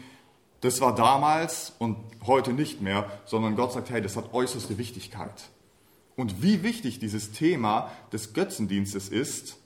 das 0.60 0.80
war 0.80 0.94
damals 0.94 1.74
und 1.80 1.96
heute 2.26 2.52
nicht 2.52 2.80
mehr, 2.80 3.10
sondern 3.24 3.56
Gott 3.56 3.72
sagt, 3.72 3.90
hey, 3.90 4.00
das 4.00 4.16
hat 4.16 4.32
äußerste 4.32 4.78
Wichtigkeit. 4.78 5.50
Und 6.16 6.42
wie 6.42 6.62
wichtig 6.62 6.98
dieses 6.98 7.32
Thema 7.32 7.92
des 8.12 8.32
Götzendienstes 8.32 9.08
ist, 9.08 9.58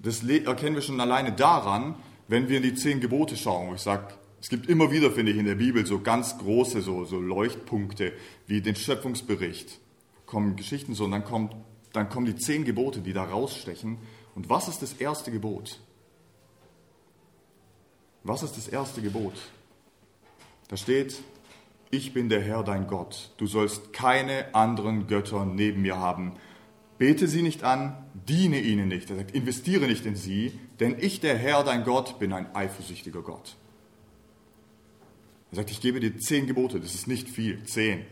das 0.00 0.24
erkennen 0.24 0.74
wir 0.74 0.82
schon 0.82 1.00
alleine 1.00 1.32
daran, 1.32 1.94
wenn 2.26 2.48
wir 2.48 2.56
in 2.56 2.64
die 2.64 2.74
zehn 2.74 3.00
Gebote 3.00 3.36
schauen. 3.36 3.76
Ich 3.76 3.82
sage, 3.82 4.14
es 4.40 4.48
gibt 4.48 4.68
immer 4.68 4.90
wieder, 4.90 5.12
finde 5.12 5.30
ich, 5.30 5.38
in 5.38 5.46
der 5.46 5.54
Bibel 5.54 5.86
so 5.86 6.00
ganz 6.00 6.36
große 6.38 6.82
so, 6.82 7.04
so 7.04 7.20
Leuchtpunkte 7.20 8.12
wie 8.48 8.60
den 8.60 8.74
Schöpfungsbericht. 8.74 9.78
Kommen 10.26 10.56
Geschichten 10.56 10.94
so 10.94 11.04
und 11.04 11.12
dann, 11.12 11.24
kommt, 11.24 11.54
dann 11.92 12.08
kommen 12.08 12.26
die 12.26 12.34
zehn 12.34 12.64
Gebote, 12.64 13.00
die 13.00 13.12
da 13.12 13.22
rausstechen. 13.22 13.98
Und 14.34 14.48
was 14.48 14.66
ist 14.66 14.82
das 14.82 14.94
erste 14.94 15.30
Gebot? 15.30 15.78
Was 18.24 18.42
ist 18.42 18.56
das 18.56 18.66
erste 18.66 19.02
Gebot? 19.02 19.34
Da 20.66 20.76
steht, 20.76 21.22
ich 21.92 22.14
bin 22.14 22.30
der 22.30 22.40
Herr 22.40 22.64
dein 22.64 22.86
Gott, 22.86 23.32
du 23.36 23.46
sollst 23.46 23.92
keine 23.92 24.54
anderen 24.54 25.06
Götter 25.08 25.44
neben 25.44 25.82
mir 25.82 25.98
haben. 25.98 26.32
Bete 26.96 27.28
sie 27.28 27.42
nicht 27.42 27.64
an, 27.64 27.94
diene 28.14 28.60
ihnen 28.60 28.88
nicht. 28.88 29.10
Er 29.10 29.16
sagt, 29.16 29.32
investiere 29.32 29.86
nicht 29.86 30.06
in 30.06 30.16
sie, 30.16 30.58
denn 30.80 30.96
ich, 30.98 31.20
der 31.20 31.36
Herr 31.36 31.62
dein 31.64 31.84
Gott, 31.84 32.18
bin 32.18 32.32
ein 32.32 32.54
eifersüchtiger 32.56 33.20
Gott. 33.20 33.56
Er 35.50 35.56
sagt, 35.56 35.70
ich 35.70 35.82
gebe 35.82 36.00
dir 36.00 36.16
zehn 36.16 36.46
Gebote, 36.46 36.80
das 36.80 36.94
ist 36.94 37.08
nicht 37.08 37.28
viel, 37.28 37.62
zehn. 37.64 38.06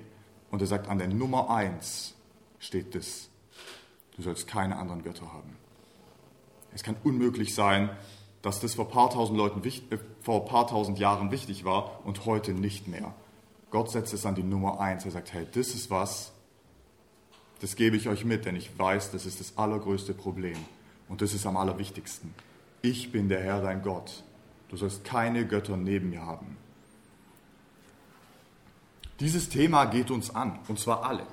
Und 0.51 0.61
er 0.61 0.67
sagt, 0.67 0.89
an 0.89 0.99
der 0.99 1.09
Nummer 1.09 1.49
eins 1.49 2.15
steht 2.59 2.95
das, 2.95 3.31
du 4.15 4.23
sollst 4.23 4.47
keine 4.47 4.77
anderen 4.77 5.03
Götter 5.03 5.33
haben. 5.33 5.57
Es 6.75 6.83
kann 6.83 6.97
unmöglich 7.03 7.55
sein, 7.55 7.89
dass 8.43 8.61
das 8.61 8.75
vor 8.75 8.91
paar 8.91 9.09
tausend 9.09 9.39
Leuten, 9.39 9.67
äh, 9.67 9.99
vor 10.21 10.45
paar 10.45 10.67
tausend 10.67 10.99
Jahren 10.99 11.31
wichtig 11.31 11.65
war 11.65 12.05
und 12.05 12.27
heute 12.27 12.53
nicht 12.53 12.87
mehr. 12.87 13.15
Gott 13.71 13.91
setzt 13.91 14.13
es 14.13 14.27
an 14.27 14.35
die 14.35 14.43
Nummer 14.43 14.81
eins. 14.81 15.05
Er 15.05 15.13
sagt, 15.13 15.33
hey, 15.33 15.47
das 15.53 15.69
ist 15.69 15.91
was, 15.91 16.33
das 17.61 17.77
gebe 17.77 17.97
ich 17.97 18.09
euch 18.09 18.25
mit, 18.25 18.47
denn 18.47 18.57
ich 18.57 18.79
weiß, 18.79 19.13
das 19.13 19.27
ist 19.27 19.41
das 19.41 19.57
allergrößte 19.57 20.15
Problem. 20.15 20.57
Und 21.09 21.23
das 21.23 21.35
ist 21.35 21.47
am 21.47 21.57
allerwichtigsten. 21.57 22.35
Ich 22.83 23.13
bin 23.13 23.29
der 23.29 23.41
Herr, 23.41 23.61
dein 23.61 23.83
Gott. 23.83 24.23
Du 24.69 24.77
sollst 24.77 25.05
keine 25.05 25.47
Götter 25.47 25.77
neben 25.77 26.11
mir 26.11 26.25
haben. 26.25 26.57
Dieses 29.19 29.51
Thema 29.51 29.85
geht 29.85 30.11
uns 30.11 30.35
an, 30.35 30.59
und 30.69 30.79
zwar 30.79 31.05
alle. 31.05 31.27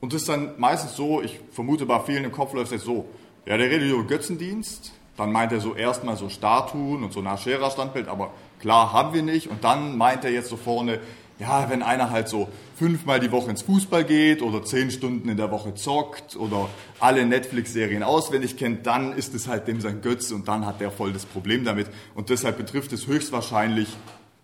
Und 0.00 0.12
das 0.12 0.22
ist 0.22 0.28
dann 0.28 0.58
meistens 0.58 0.96
so, 0.96 1.22
ich 1.22 1.38
vermute 1.52 1.86
bei 1.86 2.00
vielen 2.00 2.24
im 2.24 2.32
Kopf 2.32 2.52
läuft 2.52 2.72
es 2.72 2.82
so, 2.82 3.06
ja, 3.46 3.56
der 3.56 3.70
redet 3.70 3.90
über 3.90 4.04
Götzendienst, 4.04 4.92
dann 5.16 5.30
meint 5.30 5.52
er 5.52 5.60
so 5.60 5.74
erstmal 5.74 6.16
so 6.16 6.28
Statuen 6.28 7.04
und 7.04 7.12
so 7.12 7.20
ein 7.20 7.26
Aschera-Standbild, 7.26 8.08
aber 8.08 8.32
klar 8.58 8.92
haben 8.92 9.12
wir 9.12 9.22
nicht. 9.22 9.48
Und 9.48 9.62
dann 9.62 9.96
meint 9.98 10.24
er 10.24 10.30
jetzt 10.30 10.48
so 10.48 10.56
vorne, 10.56 10.98
ja, 11.40 11.70
wenn 11.70 11.82
einer 11.82 12.10
halt 12.10 12.28
so 12.28 12.48
fünfmal 12.76 13.18
die 13.18 13.32
Woche 13.32 13.50
ins 13.50 13.62
Fußball 13.62 14.04
geht 14.04 14.42
oder 14.42 14.62
zehn 14.62 14.90
Stunden 14.90 15.28
in 15.28 15.38
der 15.38 15.50
Woche 15.50 15.74
zockt 15.74 16.36
oder 16.36 16.68
alle 17.00 17.24
Netflix-Serien 17.24 18.02
auswendig 18.02 18.58
kennt, 18.58 18.86
dann 18.86 19.14
ist 19.14 19.34
es 19.34 19.48
halt 19.48 19.66
dem 19.66 19.80
sein 19.80 20.02
Götze 20.02 20.34
und 20.34 20.48
dann 20.48 20.66
hat 20.66 20.80
der 20.80 20.90
voll 20.90 21.12
das 21.12 21.24
Problem 21.24 21.64
damit. 21.64 21.88
Und 22.14 22.28
deshalb 22.28 22.58
betrifft 22.58 22.92
es 22.92 23.06
höchstwahrscheinlich 23.06 23.88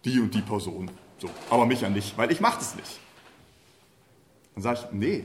die 0.06 0.18
und 0.20 0.34
die 0.34 0.40
Person. 0.40 0.90
So, 1.18 1.28
aber 1.50 1.66
mich 1.66 1.82
ja 1.82 1.90
nicht, 1.90 2.16
weil 2.16 2.32
ich 2.32 2.40
mache 2.40 2.58
das 2.58 2.74
nicht. 2.74 2.98
Dann 4.54 4.62
sage 4.62 4.80
ich, 4.80 4.92
nee, 4.92 5.24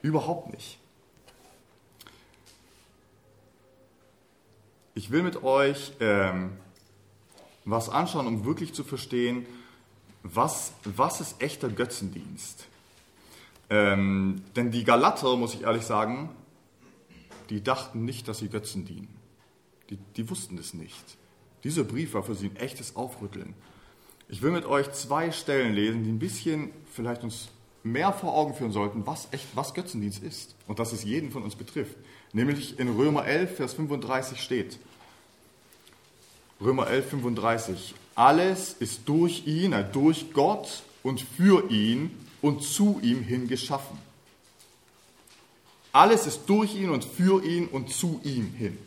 überhaupt 0.00 0.52
nicht. 0.52 0.78
Ich 4.94 5.10
will 5.10 5.24
mit 5.24 5.42
euch 5.42 5.92
ähm, 5.98 6.52
was 7.64 7.88
anschauen, 7.88 8.28
um 8.28 8.44
wirklich 8.44 8.74
zu 8.74 8.84
verstehen, 8.84 9.44
was, 10.24 10.72
was 10.84 11.20
ist 11.20 11.40
echter 11.40 11.68
Götzendienst. 11.68 12.66
Ähm, 13.70 14.42
denn 14.56 14.70
die 14.70 14.84
Galater, 14.84 15.36
muss 15.36 15.54
ich 15.54 15.62
ehrlich 15.62 15.84
sagen, 15.84 16.30
die 17.50 17.62
dachten 17.62 18.04
nicht, 18.04 18.26
dass 18.26 18.38
sie 18.38 18.48
Götzen 18.48 18.84
dienen. 18.84 19.14
Die, 19.90 19.98
die 20.16 20.28
wussten 20.28 20.58
es 20.58 20.74
nicht. 20.74 21.18
Dieser 21.62 21.84
Brief 21.84 22.14
war 22.14 22.22
für 22.22 22.34
sie 22.34 22.46
ein 22.46 22.56
echtes 22.56 22.96
Aufrütteln. 22.96 23.54
Ich 24.28 24.42
will 24.42 24.50
mit 24.50 24.64
euch 24.64 24.90
zwei 24.92 25.30
Stellen 25.30 25.74
lesen, 25.74 26.04
die 26.04 26.10
ein 26.10 26.18
bisschen 26.18 26.70
vielleicht 26.90 27.22
uns 27.22 27.48
mehr 27.82 28.12
vor 28.12 28.34
Augen 28.34 28.54
führen 28.54 28.72
sollten, 28.72 29.06
was 29.06 29.28
echt, 29.30 29.46
was 29.54 29.74
Götzendienst 29.74 30.22
ist 30.22 30.54
und 30.66 30.78
dass 30.78 30.92
es 30.92 31.04
jeden 31.04 31.30
von 31.30 31.42
uns 31.42 31.54
betrifft. 31.54 31.96
Nämlich 32.32 32.78
in 32.78 32.88
Römer 32.88 33.26
11, 33.26 33.56
Vers 33.56 33.74
35 33.74 34.40
steht. 34.40 34.78
Römer 36.60 36.88
11, 36.88 37.10
35. 37.10 37.94
Alles 38.14 38.74
ist 38.78 39.02
durch 39.06 39.46
ihn, 39.46 39.72
äh, 39.72 39.84
durch 39.90 40.32
Gott 40.32 40.82
und 41.02 41.20
für 41.20 41.70
ihn 41.70 42.10
und 42.42 42.62
zu 42.62 43.00
ihm 43.02 43.22
hin 43.22 43.48
geschaffen. 43.48 43.98
Alles 45.92 46.26
ist 46.26 46.42
durch 46.46 46.74
ihn 46.74 46.90
und 46.90 47.04
für 47.04 47.44
ihn 47.44 47.68
und 47.68 47.90
zu 47.90 48.20
ihm 48.24 48.52
hin. 48.52 48.78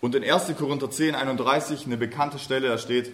Und 0.00 0.14
in 0.14 0.22
1. 0.22 0.54
Korinther 0.56 0.90
10, 0.90 1.14
31 1.14 1.86
eine 1.86 1.96
bekannte 1.96 2.38
Stelle, 2.38 2.68
da 2.68 2.78
steht, 2.78 3.12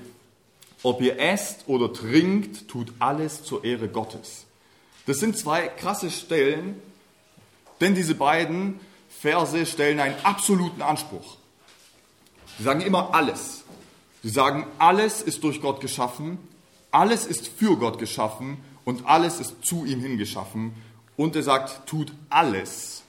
ob 0.82 1.00
ihr 1.00 1.18
esst 1.18 1.64
oder 1.68 1.92
trinkt, 1.92 2.68
tut 2.68 2.92
alles 2.99 3.44
zur 3.44 3.64
Ehre 3.64 3.88
Gottes. 3.88 4.47
Das 5.06 5.18
sind 5.18 5.38
zwei 5.38 5.68
krasse 5.68 6.11
Stellen, 6.11 6.80
denn 7.80 7.94
diese 7.94 8.14
beiden 8.14 8.80
Verse 9.09 9.64
stellen 9.66 10.00
einen 10.00 10.16
absoluten 10.25 10.82
Anspruch. 10.82 11.37
Sie 12.59 12.64
sagen 12.64 12.80
immer 12.80 13.14
alles. 13.14 13.62
Sie 14.22 14.28
sagen, 14.28 14.66
alles 14.78 15.20
ist 15.20 15.42
durch 15.42 15.60
Gott 15.60 15.80
geschaffen, 15.80 16.38
alles 16.90 17.26
ist 17.26 17.48
für 17.48 17.76
Gott 17.76 17.98
geschaffen 17.98 18.58
und 18.84 19.06
alles 19.06 19.40
ist 19.40 19.64
zu 19.64 19.84
ihm 19.84 20.00
hingeschaffen. 20.00 20.74
Und 21.16 21.36
er 21.36 21.42
sagt, 21.42 21.86
tut 21.86 22.12
alles 22.30 23.02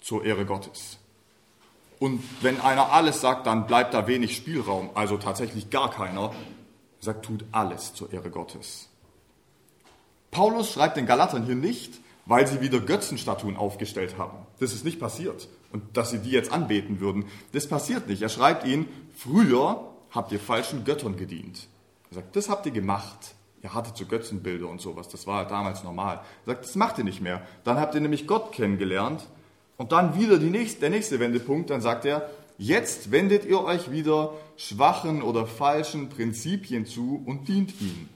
zur 0.00 0.24
Ehre 0.24 0.44
Gottes. 0.44 0.98
Und 1.98 2.22
wenn 2.42 2.60
einer 2.60 2.92
alles 2.92 3.20
sagt, 3.20 3.46
dann 3.46 3.66
bleibt 3.66 3.94
da 3.94 4.06
wenig 4.06 4.36
Spielraum, 4.36 4.90
also 4.94 5.16
tatsächlich 5.16 5.70
gar 5.70 5.90
keiner. 5.90 6.32
Er 7.00 7.04
sagt, 7.04 7.24
tut 7.24 7.44
alles 7.52 7.94
zur 7.94 8.12
Ehre 8.12 8.30
Gottes. 8.30 8.88
Paulus 10.30 10.72
schreibt 10.72 10.96
den 10.96 11.06
Galatern 11.06 11.46
hier 11.46 11.54
nicht, 11.54 11.94
weil 12.26 12.46
sie 12.46 12.60
wieder 12.60 12.80
Götzenstatuen 12.80 13.56
aufgestellt 13.56 14.18
haben. 14.18 14.38
Das 14.58 14.74
ist 14.74 14.84
nicht 14.84 14.98
passiert. 14.98 15.48
Und 15.72 15.96
dass 15.96 16.10
sie 16.10 16.18
die 16.18 16.30
jetzt 16.30 16.52
anbeten 16.52 17.00
würden, 17.00 17.26
das 17.52 17.68
passiert 17.68 18.08
nicht. 18.08 18.22
Er 18.22 18.28
schreibt 18.28 18.66
ihnen, 18.66 18.86
früher 19.16 19.93
habt 20.14 20.32
ihr 20.32 20.40
falschen 20.40 20.84
Göttern 20.84 21.16
gedient. 21.16 21.68
Er 22.10 22.16
sagt, 22.16 22.36
das 22.36 22.48
habt 22.48 22.66
ihr 22.66 22.72
gemacht. 22.72 23.34
Ihr 23.62 23.74
hattet 23.74 23.96
so 23.96 24.04
Götzenbilder 24.04 24.68
und 24.68 24.80
sowas, 24.80 25.08
das 25.08 25.26
war 25.26 25.48
damals 25.48 25.84
normal. 25.84 26.20
Er 26.44 26.54
sagt, 26.54 26.64
das 26.64 26.76
macht 26.76 26.98
ihr 26.98 27.04
nicht 27.04 27.22
mehr. 27.22 27.42
Dann 27.64 27.78
habt 27.78 27.94
ihr 27.94 28.00
nämlich 28.00 28.26
Gott 28.26 28.52
kennengelernt. 28.52 29.26
Und 29.76 29.90
dann 29.92 30.18
wieder 30.18 30.36
nächste, 30.38 30.80
der 30.80 30.90
nächste 30.90 31.18
Wendepunkt, 31.18 31.70
dann 31.70 31.80
sagt 31.80 32.04
er, 32.04 32.30
jetzt 32.58 33.10
wendet 33.10 33.44
ihr 33.44 33.64
euch 33.64 33.90
wieder 33.90 34.34
schwachen 34.56 35.22
oder 35.22 35.46
falschen 35.46 36.10
Prinzipien 36.10 36.86
zu 36.86 37.22
und 37.26 37.48
dient 37.48 37.80
ihnen. 37.80 38.08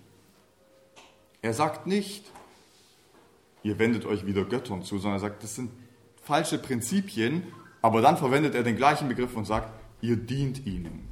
Er 1.41 1.55
sagt 1.55 1.87
nicht, 1.87 2.31
ihr 3.63 3.79
wendet 3.79 4.05
euch 4.05 4.27
wieder 4.27 4.45
Göttern 4.45 4.83
zu, 4.83 4.99
sondern 4.99 5.19
er 5.19 5.21
sagt, 5.31 5.43
das 5.43 5.57
sind 5.57 5.71
falsche 6.23 6.59
Prinzipien, 6.59 7.43
aber 7.81 8.03
dann 8.03 8.17
verwendet 8.17 8.55
er 8.55 8.63
den 8.63 8.77
gleichen 8.77 9.09
Begriff 9.09 9.35
und 9.35 9.47
sagt, 9.47 9.73
ihr 10.01 10.17
dient 10.17 10.67
ihnen, 10.67 11.09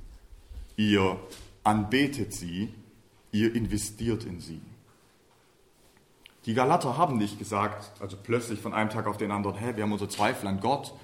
ihr 0.76 1.18
anbetet 1.64 2.32
sie, 2.32 2.72
ihr 3.32 3.54
investiert 3.54 4.24
in 4.24 4.40
sie. 4.40 4.60
Die 6.46 6.54
Galater 6.54 6.96
haben 6.96 7.18
nicht 7.18 7.38
gesagt, 7.38 8.00
also 8.00 8.16
plötzlich 8.22 8.60
von 8.60 8.72
einem 8.72 8.90
Tag 8.90 9.06
auf 9.06 9.16
den 9.16 9.32
anderen, 9.32 9.56
hey, 9.56 9.76
wir 9.76 9.82
haben 9.82 9.92
unsere 9.92 10.08
Zweifel 10.08 10.46
an 10.46 10.60
Gott, 10.60 10.94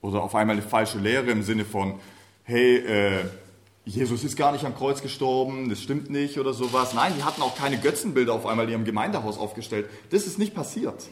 oder 0.00 0.22
auf 0.22 0.34
einmal 0.34 0.56
eine 0.56 0.66
falsche 0.66 0.98
Lehre 0.98 1.30
im 1.30 1.42
Sinne 1.42 1.64
von, 1.64 2.00
hey, 2.44 2.76
äh, 2.78 3.24
Jesus 3.84 4.22
ist 4.22 4.36
gar 4.36 4.52
nicht 4.52 4.64
am 4.64 4.74
Kreuz 4.74 5.02
gestorben, 5.02 5.68
das 5.68 5.80
stimmt 5.80 6.10
nicht 6.10 6.38
oder 6.38 6.52
sowas. 6.52 6.94
Nein, 6.94 7.14
die 7.16 7.24
hatten 7.24 7.42
auch 7.42 7.56
keine 7.56 7.78
Götzenbilder 7.78 8.34
auf 8.34 8.46
einmal 8.46 8.66
in 8.66 8.72
ihrem 8.72 8.84
Gemeindehaus 8.84 9.38
aufgestellt. 9.38 9.88
Das 10.10 10.26
ist 10.26 10.38
nicht 10.38 10.54
passiert. 10.54 11.08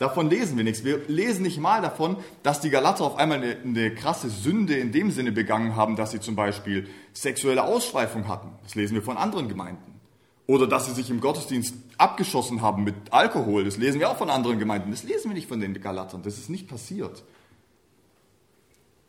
Davon 0.00 0.30
lesen 0.30 0.56
wir 0.56 0.64
nichts. 0.64 0.82
Wir 0.82 1.06
lesen 1.08 1.42
nicht 1.42 1.60
mal 1.60 1.82
davon, 1.82 2.16
dass 2.42 2.62
die 2.62 2.70
Galater 2.70 3.04
auf 3.04 3.16
einmal 3.16 3.36
eine, 3.36 3.58
eine, 3.58 3.94
krasse 3.94 4.30
Sünde 4.30 4.74
in 4.74 4.92
dem 4.92 5.10
Sinne 5.10 5.30
begangen 5.30 5.76
haben, 5.76 5.94
dass 5.94 6.12
sie 6.12 6.20
zum 6.20 6.34
Beispiel 6.34 6.88
sexuelle 7.12 7.64
Ausschweifung 7.64 8.26
hatten. 8.26 8.48
Das 8.62 8.74
lesen 8.74 8.94
wir 8.94 9.02
von 9.02 9.18
anderen 9.18 9.50
Gemeinden. 9.50 10.00
Oder 10.46 10.66
dass 10.66 10.86
sie 10.86 10.94
sich 10.94 11.10
im 11.10 11.20
Gottesdienst 11.20 11.74
abgeschossen 11.98 12.62
haben 12.62 12.82
mit 12.82 12.94
Alkohol. 13.10 13.62
Das 13.62 13.76
lesen 13.76 14.00
wir 14.00 14.08
auch 14.08 14.16
von 14.16 14.30
anderen 14.30 14.58
Gemeinden. 14.58 14.90
Das 14.90 15.02
lesen 15.02 15.28
wir 15.28 15.34
nicht 15.34 15.48
von 15.48 15.60
den 15.60 15.78
Galatern. 15.78 16.22
Das 16.22 16.38
ist 16.38 16.48
nicht 16.48 16.66
passiert. 16.66 17.22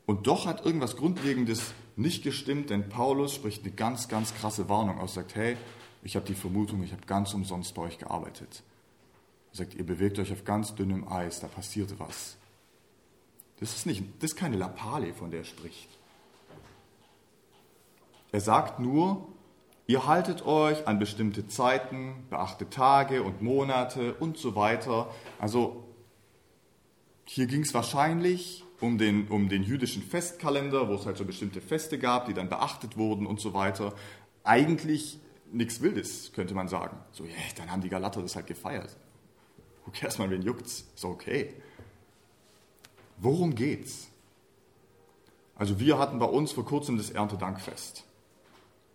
Und 0.06 0.28
doch 0.28 0.46
hat 0.46 0.66
irgendwas 0.66 0.98
Grundlegendes 0.98 1.72
nicht 1.96 2.22
gestimmt, 2.22 2.70
denn 2.70 2.90
Paulus 2.90 3.34
spricht 3.34 3.64
eine 3.64 3.72
ganz, 3.72 4.10
ganz 4.10 4.34
krasse 4.36 4.68
Warnung 4.68 5.00
aus, 5.00 5.14
sagt, 5.14 5.36
hey, 5.36 5.56
ich 6.04 6.18
habe 6.18 6.26
die 6.26 6.34
Vermutung, 6.34 6.84
ich 6.84 6.92
habe 6.92 7.06
ganz 7.06 7.34
umsonst 7.34 7.76
bei 7.76 7.84
euch 7.84 7.98
gearbeitet. 7.98 8.62
Er 9.52 9.58
sagt, 9.58 9.74
ihr 9.76 9.86
bewegt 9.86 10.18
euch 10.20 10.32
auf 10.32 10.46
ganz 10.46 10.76
dünnem 10.76 11.08
Eis, 11.08 11.40
da 11.40 11.48
passiert 11.48 12.00
was. 12.00 12.38
Das 13.60 13.76
ist, 13.76 13.86
nicht, 13.86 14.04
das 14.20 14.32
ist 14.32 14.38
keine 14.38 14.58
Lappale, 14.58 15.14
von 15.14 15.30
der 15.30 15.42
er 15.42 15.46
spricht. 15.46 15.90
Er 18.32 18.40
sagt 18.40 18.80
nur, 18.80 19.28
ihr 19.88 20.08
haltet 20.08 20.46
euch 20.46 20.88
an 20.88 21.00
bestimmte 21.00 21.48
Zeiten, 21.48 22.26
beachtet 22.30 22.72
Tage 22.72 23.24
und 23.24 23.42
Monate 23.42 24.14
und 24.16 24.38
so 24.38 24.56
weiter. 24.56 25.14
Also 25.38 25.84
hier 27.26 27.46
ging 27.46 27.62
es 27.62 27.74
wahrscheinlich 27.74 28.64
um 28.80 28.98
den, 28.98 29.28
um 29.28 29.48
den 29.48 29.64
jüdischen 29.64 30.02
Festkalender, 30.02 30.88
wo 30.88 30.96
es 30.96 31.06
halt 31.06 31.18
so 31.18 31.26
bestimmte 31.26 31.62
Feste 31.62 32.00
gab, 32.00 32.26
die 32.26 32.34
dann 32.34 32.50
beachtet 32.50 32.98
wurden 32.98 33.28
und 33.28 33.40
so 33.40 33.54
weiter. 33.54 33.94
Eigentlich 34.44 35.20
nichts 35.52 35.82
Wildes, 35.82 36.32
könnte 36.34 36.56
man 36.56 36.68
sagen. 36.68 36.98
So, 37.12 37.26
yeah, 37.26 37.36
dann 37.58 37.70
haben 37.70 37.82
die 37.82 37.90
Galater 37.90 38.22
das 38.22 38.36
halt 38.36 38.48
gefeiert. 38.48 38.98
Who 39.86 39.92
cares 39.92 40.18
man, 40.18 40.30
wen 40.30 40.42
juckt's? 40.42 40.86
Ist 40.96 41.06
okay. 41.06 41.54
Worum 43.18 43.56
geht's? 43.56 44.08
Also 45.56 45.80
wir 45.80 46.00
hatten 46.00 46.18
bei 46.18 46.26
uns 46.26 46.52
vor 46.52 46.66
kurzem 46.66 46.98
das 46.98 47.12
Erntedankfest. 47.12 48.04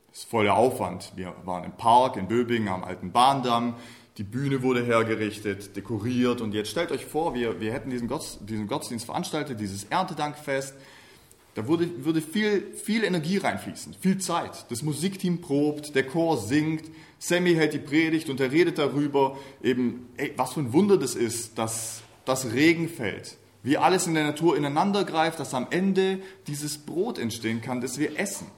Das 0.09 0.19
ist 0.19 0.29
voll 0.29 0.45
der 0.45 0.57
Aufwand. 0.57 1.13
Wir 1.15 1.35
waren 1.45 1.65
im 1.65 1.73
Park 1.73 2.17
in 2.17 2.27
Böbingen 2.27 2.69
am 2.69 2.83
alten 2.83 3.13
Bahndamm. 3.13 3.77
Die 4.19 4.25
Bühne 4.25 4.63
wurde 4.63 4.83
hergerichtet, 4.83 5.77
dekoriert 5.77 6.41
und 6.41 6.55
jetzt 6.55 6.71
stellt 6.71 6.91
euch 6.91 7.05
vor, 7.05 7.35
wir, 7.35 7.61
wir 7.61 7.73
hätten 7.73 7.91
diesen, 7.91 8.09
Gott, 8.09 8.39
diesen 8.41 8.67
Gottesdienst 8.67 9.05
veranstaltet, 9.05 9.61
dieses 9.61 9.85
Erntedankfest. 9.85 10.75
Da 11.57 11.67
würde, 11.67 12.05
würde 12.05 12.21
viel, 12.21 12.75
viel 12.75 13.03
Energie 13.03 13.39
reinfließen, 13.39 13.95
viel 13.99 14.19
Zeit. 14.19 14.67
Das 14.69 14.83
Musikteam 14.83 15.41
probt, 15.41 15.95
der 15.95 16.07
Chor 16.07 16.37
singt, 16.37 16.85
Sammy 17.19 17.55
hält 17.55 17.73
die 17.73 17.79
Predigt 17.79 18.29
und 18.29 18.41
er 18.41 18.53
redet 18.53 18.77
darüber, 18.77 19.39
eben, 19.63 20.11
ey, 20.19 20.35
was 20.37 20.53
für 20.53 20.61
ein 20.61 20.75
Wunder 20.75 20.99
das 20.99 21.15
ist, 21.15 21.57
dass 21.57 22.03
das 22.27 22.53
Regen 22.53 22.91
fällt, 22.91 23.39
wie 23.63 23.79
alles 23.79 24.07
in 24.07 24.13
der 24.13 24.25
Natur 24.25 24.55
ineinander 24.55 25.05
greift, 25.05 25.41
dass 25.41 25.55
am 25.55 25.69
Ende 25.71 26.19
dieses 26.47 26.77
Brot 26.77 27.19
entstehen 27.19 27.63
kann, 27.63 27.81
das 27.81 27.99
wir 27.99 28.21
essen. 28.21 28.49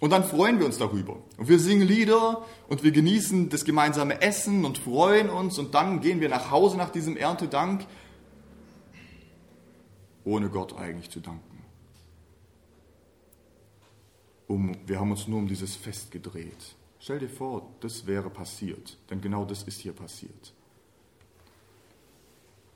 Und 0.00 0.10
dann 0.10 0.24
freuen 0.24 0.58
wir 0.58 0.66
uns 0.66 0.78
darüber. 0.78 1.18
Und 1.36 1.48
wir 1.48 1.60
singen 1.60 1.86
Lieder 1.86 2.44
und 2.68 2.82
wir 2.82 2.90
genießen 2.90 3.48
das 3.48 3.64
gemeinsame 3.64 4.22
Essen 4.22 4.64
und 4.64 4.78
freuen 4.78 5.30
uns 5.30 5.56
und 5.56 5.72
dann 5.72 6.00
gehen 6.00 6.20
wir 6.20 6.28
nach 6.28 6.50
Hause 6.50 6.78
nach 6.78 6.90
diesem 6.90 7.16
Erntedank, 7.16 7.86
ohne 10.24 10.48
Gott 10.48 10.76
eigentlich 10.76 11.10
zu 11.10 11.20
danken. 11.20 11.47
Um, 14.48 14.74
wir 14.86 14.98
haben 14.98 15.10
uns 15.10 15.28
nur 15.28 15.38
um 15.38 15.46
dieses 15.46 15.76
Fest 15.76 16.10
gedreht. 16.10 16.74
Stell 17.00 17.18
dir 17.18 17.28
vor, 17.28 17.70
das 17.80 18.06
wäre 18.06 18.30
passiert, 18.30 18.96
denn 19.10 19.20
genau 19.20 19.44
das 19.44 19.62
ist 19.62 19.80
hier 19.80 19.92
passiert. 19.92 20.52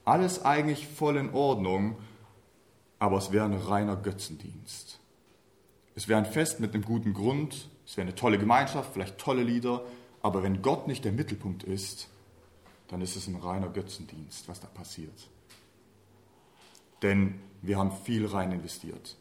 Alles 0.04 0.44
eigentlich 0.44 0.86
voll 0.86 1.16
in 1.16 1.32
Ordnung, 1.32 1.96
aber 2.98 3.18
es 3.18 3.32
wäre 3.32 3.46
ein 3.46 3.54
reiner 3.54 3.96
Götzendienst. 3.96 5.00
Es 5.94 6.08
wäre 6.08 6.18
ein 6.18 6.26
Fest 6.26 6.60
mit 6.60 6.74
einem 6.74 6.84
guten 6.84 7.14
Grund, 7.14 7.68
es 7.86 7.96
wäre 7.96 8.06
eine 8.06 8.14
tolle 8.14 8.38
Gemeinschaft, 8.38 8.92
vielleicht 8.92 9.18
tolle 9.18 9.42
Lieder, 9.42 9.82
aber 10.20 10.42
wenn 10.42 10.62
Gott 10.62 10.86
nicht 10.86 11.04
der 11.04 11.12
Mittelpunkt 11.12 11.64
ist, 11.64 12.08
dann 12.88 13.00
ist 13.00 13.16
es 13.16 13.26
ein 13.26 13.36
reiner 13.36 13.70
Götzendienst, 13.70 14.48
was 14.48 14.60
da 14.60 14.66
passiert. 14.68 15.30
Denn 17.00 17.40
wir 17.62 17.78
haben 17.78 17.92
viel 18.04 18.26
rein 18.26 18.52
investiert. 18.52 19.16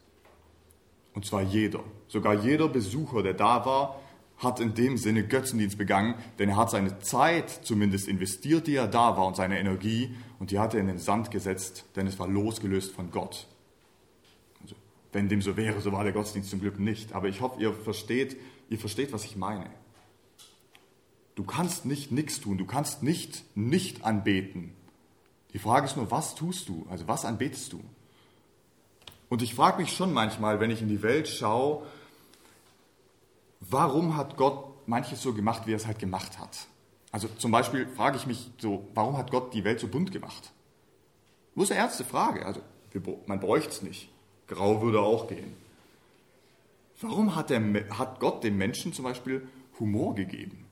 Und 1.14 1.26
zwar 1.26 1.42
jeder. 1.42 1.80
Sogar 2.08 2.34
jeder 2.34 2.68
Besucher, 2.68 3.22
der 3.22 3.34
da 3.34 3.64
war, 3.66 4.00
hat 4.38 4.60
in 4.60 4.74
dem 4.74 4.96
Sinne 4.96 5.26
Götzendienst 5.26 5.78
begangen, 5.78 6.14
denn 6.38 6.48
er 6.48 6.56
hat 6.56 6.70
seine 6.70 6.98
Zeit 6.98 7.50
zumindest 7.50 8.08
investiert, 8.08 8.66
die 8.66 8.74
er 8.74 8.88
da 8.88 9.16
war, 9.16 9.26
und 9.26 9.36
seine 9.36 9.58
Energie, 9.58 10.14
und 10.38 10.50
die 10.50 10.58
hat 10.58 10.74
er 10.74 10.80
in 10.80 10.88
den 10.88 10.98
Sand 10.98 11.30
gesetzt, 11.30 11.84
denn 11.94 12.06
es 12.06 12.18
war 12.18 12.26
losgelöst 12.26 12.92
von 12.92 13.10
Gott. 13.10 13.46
Wenn 15.12 15.28
dem 15.28 15.42
so 15.42 15.56
wäre, 15.56 15.80
so 15.80 15.92
war 15.92 16.04
der 16.04 16.12
Gottesdienst 16.12 16.50
zum 16.50 16.60
Glück 16.60 16.80
nicht. 16.80 17.12
Aber 17.12 17.28
ich 17.28 17.42
hoffe, 17.42 17.60
ihr 17.60 17.74
versteht, 17.74 18.36
ihr 18.70 18.78
versteht, 18.78 19.12
was 19.12 19.24
ich 19.24 19.36
meine. 19.36 19.70
Du 21.34 21.44
kannst 21.44 21.84
nicht 21.84 22.12
nichts 22.12 22.40
tun, 22.40 22.58
du 22.58 22.64
kannst 22.64 23.02
nicht 23.02 23.44
nicht 23.54 24.04
anbeten. 24.04 24.72
Die 25.52 25.58
Frage 25.58 25.86
ist 25.86 25.96
nur, 25.96 26.10
was 26.10 26.34
tust 26.34 26.68
du? 26.68 26.86
Also 26.88 27.08
was 27.08 27.24
anbetest 27.24 27.72
du? 27.74 27.80
Und 29.32 29.40
ich 29.40 29.54
frage 29.54 29.80
mich 29.80 29.96
schon 29.96 30.12
manchmal, 30.12 30.60
wenn 30.60 30.70
ich 30.70 30.82
in 30.82 30.90
die 30.90 31.00
Welt 31.00 31.26
schaue, 31.26 31.86
warum 33.60 34.14
hat 34.14 34.36
Gott 34.36 34.86
manches 34.86 35.22
so 35.22 35.32
gemacht, 35.32 35.66
wie 35.66 35.72
er 35.72 35.78
es 35.78 35.86
halt 35.86 35.98
gemacht 35.98 36.38
hat? 36.38 36.66
Also 37.12 37.28
zum 37.38 37.50
Beispiel 37.50 37.86
frage 37.86 38.18
ich 38.18 38.26
mich 38.26 38.50
so, 38.58 38.86
warum 38.92 39.16
hat 39.16 39.30
Gott 39.30 39.54
die 39.54 39.64
Welt 39.64 39.80
so 39.80 39.88
bunt 39.88 40.12
gemacht? 40.12 40.52
Ist 41.56 41.70
eine 41.70 41.80
ernste 41.80 42.04
Frage. 42.04 42.44
Also 42.44 42.60
man 43.24 43.40
bräuchte 43.40 43.70
es 43.70 43.80
nicht. 43.80 44.10
Grau 44.48 44.82
würde 44.82 45.00
auch 45.00 45.28
gehen. 45.28 45.56
Warum 47.00 47.34
hat, 47.34 47.48
der, 47.48 47.62
hat 47.96 48.20
Gott 48.20 48.44
dem 48.44 48.58
Menschen 48.58 48.92
zum 48.92 49.06
Beispiel 49.06 49.48
Humor 49.80 50.14
gegeben? 50.14 50.66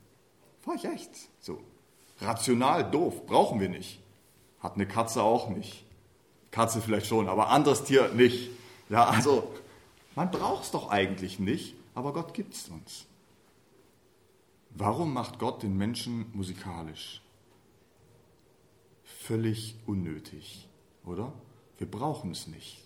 War 0.65 0.75
ich 0.75 0.85
echt 0.85 1.09
so. 1.39 1.59
Rational 2.19 2.91
doof, 2.91 3.25
brauchen 3.25 3.59
wir 3.59 3.69
nicht. 3.69 3.99
Hat 4.59 4.75
eine 4.75 4.85
Katze 4.85 5.23
auch 5.23 5.49
nicht. 5.49 5.83
Katze 6.51 6.81
vielleicht 6.81 7.07
schon, 7.07 7.27
aber 7.27 7.49
anderes 7.49 7.83
Tier 7.83 8.09
nicht. 8.09 8.51
Ja, 8.89 9.05
also, 9.05 9.51
man 10.15 10.29
braucht 10.31 10.65
es 10.65 10.71
doch 10.71 10.89
eigentlich 10.89 11.39
nicht, 11.39 11.75
aber 11.95 12.13
Gott 12.13 12.33
gibt 12.33 12.53
es 12.53 12.67
uns. 12.67 13.05
Warum 14.71 15.13
macht 15.13 15.39
Gott 15.39 15.63
den 15.63 15.77
Menschen 15.77 16.25
musikalisch? 16.33 17.21
Völlig 19.03 19.75
unnötig, 19.85 20.67
oder? 21.05 21.33
Wir 21.77 21.89
brauchen 21.89 22.31
es 22.31 22.47
nicht. 22.47 22.77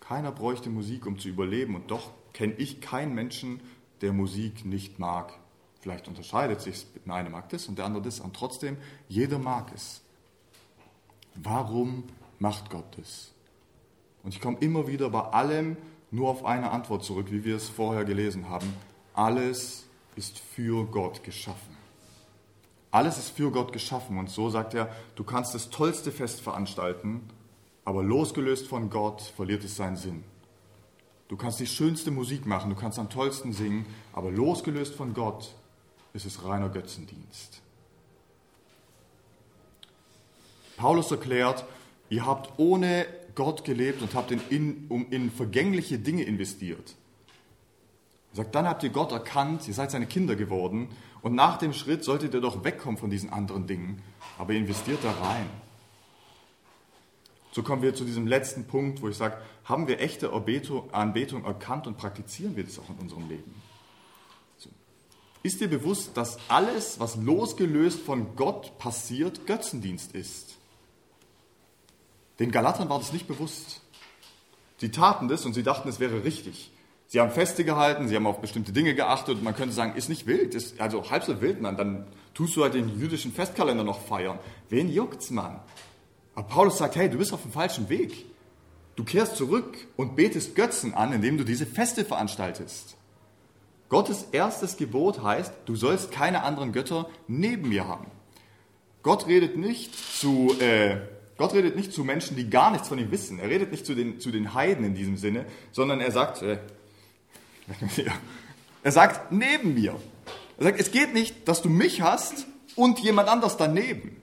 Keiner 0.00 0.32
bräuchte 0.32 0.68
Musik, 0.68 1.06
um 1.06 1.18
zu 1.18 1.28
überleben. 1.28 1.74
Und 1.74 1.90
doch 1.90 2.10
kenne 2.32 2.54
ich 2.54 2.80
keinen 2.80 3.14
Menschen, 3.14 3.60
der 4.00 4.12
Musik 4.12 4.64
nicht 4.64 4.98
mag. 4.98 5.38
Vielleicht 5.80 6.06
unterscheidet 6.06 6.60
sich 6.60 6.86
der 7.06 7.14
eine 7.14 7.30
mag 7.30 7.48
das 7.48 7.66
und 7.66 7.78
der 7.78 7.86
andere 7.86 8.02
das, 8.02 8.20
und 8.20 8.36
trotzdem, 8.36 8.76
jeder 9.08 9.38
mag 9.38 9.72
es. 9.74 10.01
Warum 11.34 12.04
macht 12.38 12.70
Gott 12.70 12.98
das? 12.98 13.32
Und 14.22 14.34
ich 14.34 14.40
komme 14.40 14.58
immer 14.60 14.86
wieder 14.86 15.10
bei 15.10 15.20
allem 15.20 15.76
nur 16.10 16.28
auf 16.28 16.44
eine 16.44 16.70
Antwort 16.70 17.04
zurück, 17.04 17.26
wie 17.30 17.44
wir 17.44 17.56
es 17.56 17.68
vorher 17.68 18.04
gelesen 18.04 18.48
haben. 18.48 18.72
Alles 19.14 19.86
ist 20.14 20.38
für 20.38 20.84
Gott 20.86 21.24
geschaffen. 21.24 21.76
Alles 22.90 23.16
ist 23.18 23.30
für 23.30 23.50
Gott 23.50 23.72
geschaffen. 23.72 24.18
Und 24.18 24.28
so 24.28 24.50
sagt 24.50 24.74
er, 24.74 24.94
du 25.16 25.24
kannst 25.24 25.54
das 25.54 25.70
tollste 25.70 26.12
Fest 26.12 26.42
veranstalten, 26.42 27.22
aber 27.84 28.02
losgelöst 28.02 28.68
von 28.68 28.90
Gott 28.90 29.22
verliert 29.22 29.64
es 29.64 29.76
seinen 29.76 29.96
Sinn. 29.96 30.24
Du 31.28 31.36
kannst 31.36 31.58
die 31.58 31.66
schönste 31.66 32.10
Musik 32.10 32.44
machen, 32.44 32.68
du 32.68 32.76
kannst 32.76 32.98
am 32.98 33.08
tollsten 33.08 33.54
singen, 33.54 33.86
aber 34.12 34.30
losgelöst 34.30 34.94
von 34.94 35.14
Gott 35.14 35.54
ist 36.12 36.26
es 36.26 36.44
reiner 36.44 36.68
Götzendienst. 36.68 37.62
Paulus 40.82 41.12
erklärt, 41.12 41.64
ihr 42.08 42.26
habt 42.26 42.58
ohne 42.58 43.06
Gott 43.36 43.64
gelebt 43.64 44.02
und 44.02 44.16
habt 44.16 44.32
in, 44.32 44.40
in, 44.50 44.86
um, 44.88 45.06
in 45.12 45.30
vergängliche 45.30 45.96
Dinge 45.96 46.24
investiert. 46.24 46.96
Er 48.32 48.38
sagt, 48.38 48.56
dann 48.56 48.66
habt 48.66 48.82
ihr 48.82 48.90
Gott 48.90 49.12
erkannt, 49.12 49.68
ihr 49.68 49.74
seid 49.74 49.92
seine 49.92 50.06
Kinder 50.06 50.34
geworden 50.34 50.88
und 51.22 51.36
nach 51.36 51.56
dem 51.58 51.72
Schritt 51.72 52.02
solltet 52.02 52.34
ihr 52.34 52.40
doch 52.40 52.64
wegkommen 52.64 52.98
von 52.98 53.10
diesen 53.10 53.32
anderen 53.32 53.68
Dingen, 53.68 54.02
aber 54.38 54.54
investiert 54.54 54.98
da 55.04 55.12
rein. 55.12 55.48
So 57.52 57.62
kommen 57.62 57.82
wir 57.82 57.94
zu 57.94 58.04
diesem 58.04 58.26
letzten 58.26 58.64
Punkt, 58.64 59.02
wo 59.02 59.08
ich 59.08 59.16
sage, 59.16 59.36
haben 59.64 59.86
wir 59.86 60.00
echte 60.00 60.32
Anbetung 60.90 61.44
erkannt 61.44 61.86
und 61.86 61.96
praktizieren 61.96 62.56
wir 62.56 62.64
das 62.64 62.80
auch 62.80 62.90
in 62.90 62.96
unserem 62.96 63.28
Leben? 63.28 63.54
Ist 65.44 65.60
dir 65.60 65.68
bewusst, 65.68 66.16
dass 66.16 66.38
alles, 66.48 66.98
was 66.98 67.14
losgelöst 67.14 68.00
von 68.00 68.34
Gott 68.34 68.78
passiert, 68.78 69.46
Götzendienst 69.46 70.10
ist? 70.16 70.56
Den 72.42 72.50
Galatern 72.50 72.88
war 72.88 72.98
das 72.98 73.12
nicht 73.12 73.28
bewusst. 73.28 73.80
Sie 74.78 74.90
taten 74.90 75.28
das 75.28 75.46
und 75.46 75.54
sie 75.54 75.62
dachten, 75.62 75.88
es 75.88 76.00
wäre 76.00 76.24
richtig. 76.24 76.72
Sie 77.06 77.20
haben 77.20 77.30
Feste 77.30 77.64
gehalten, 77.64 78.08
sie 78.08 78.16
haben 78.16 78.26
auf 78.26 78.40
bestimmte 78.40 78.72
Dinge 78.72 78.96
geachtet 78.96 79.36
und 79.36 79.44
man 79.44 79.54
könnte 79.54 79.72
sagen, 79.72 79.94
ist 79.94 80.08
nicht 80.08 80.26
wild, 80.26 80.56
ist 80.56 80.80
also 80.80 81.08
halb 81.08 81.22
so 81.22 81.40
wild, 81.40 81.60
man, 81.60 81.76
dann 81.76 82.04
tust 82.34 82.56
du 82.56 82.64
halt 82.64 82.74
den 82.74 82.98
jüdischen 82.98 83.32
Festkalender 83.32 83.84
noch 83.84 84.00
feiern. 84.00 84.40
Wen 84.70 84.88
juckt's, 84.88 85.30
Mann? 85.30 85.60
Aber 86.34 86.48
Paulus 86.48 86.78
sagt, 86.78 86.96
hey, 86.96 87.08
du 87.08 87.18
bist 87.18 87.32
auf 87.32 87.42
dem 87.42 87.52
falschen 87.52 87.88
Weg. 87.88 88.26
Du 88.96 89.04
kehrst 89.04 89.36
zurück 89.36 89.76
und 89.96 90.16
betest 90.16 90.56
Götzen 90.56 90.94
an, 90.94 91.12
indem 91.12 91.38
du 91.38 91.44
diese 91.44 91.64
Feste 91.64 92.04
veranstaltest. 92.04 92.96
Gottes 93.88 94.26
erstes 94.32 94.76
Gebot 94.76 95.22
heißt, 95.22 95.52
du 95.66 95.76
sollst 95.76 96.10
keine 96.10 96.42
anderen 96.42 96.72
Götter 96.72 97.08
neben 97.28 97.68
mir 97.68 97.86
haben. 97.86 98.10
Gott 99.04 99.28
redet 99.28 99.56
nicht 99.56 99.94
zu, 99.94 100.56
äh, 100.58 101.02
Gott 101.38 101.54
redet 101.54 101.76
nicht 101.76 101.92
zu 101.92 102.04
Menschen, 102.04 102.36
die 102.36 102.50
gar 102.50 102.70
nichts 102.70 102.88
von 102.88 102.98
ihm 102.98 103.10
wissen. 103.10 103.38
Er 103.38 103.48
redet 103.48 103.70
nicht 103.70 103.86
zu 103.86 103.94
den, 103.94 104.20
zu 104.20 104.30
den 104.30 104.54
Heiden 104.54 104.84
in 104.84 104.94
diesem 104.94 105.16
Sinne, 105.16 105.46
sondern 105.72 106.00
er 106.00 106.12
sagt, 106.12 106.42
äh, 106.42 106.58
er 108.82 108.92
sagt 108.92 109.32
neben 109.32 109.74
mir. 109.74 109.96
Er 110.58 110.64
sagt, 110.64 110.80
es 110.80 110.90
geht 110.90 111.14
nicht, 111.14 111.48
dass 111.48 111.62
du 111.62 111.68
mich 111.68 112.02
hast 112.02 112.46
und 112.76 113.00
jemand 113.00 113.28
anders 113.28 113.56
daneben. 113.56 114.16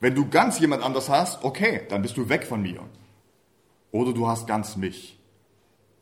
Wenn 0.00 0.14
du 0.14 0.28
ganz 0.28 0.58
jemand 0.58 0.82
anders 0.82 1.08
hast, 1.08 1.44
okay, 1.44 1.82
dann 1.88 2.02
bist 2.02 2.16
du 2.16 2.28
weg 2.28 2.44
von 2.44 2.60
mir. 2.62 2.80
Oder 3.90 4.12
du 4.12 4.26
hast 4.26 4.46
ganz 4.46 4.76
mich. 4.76 5.18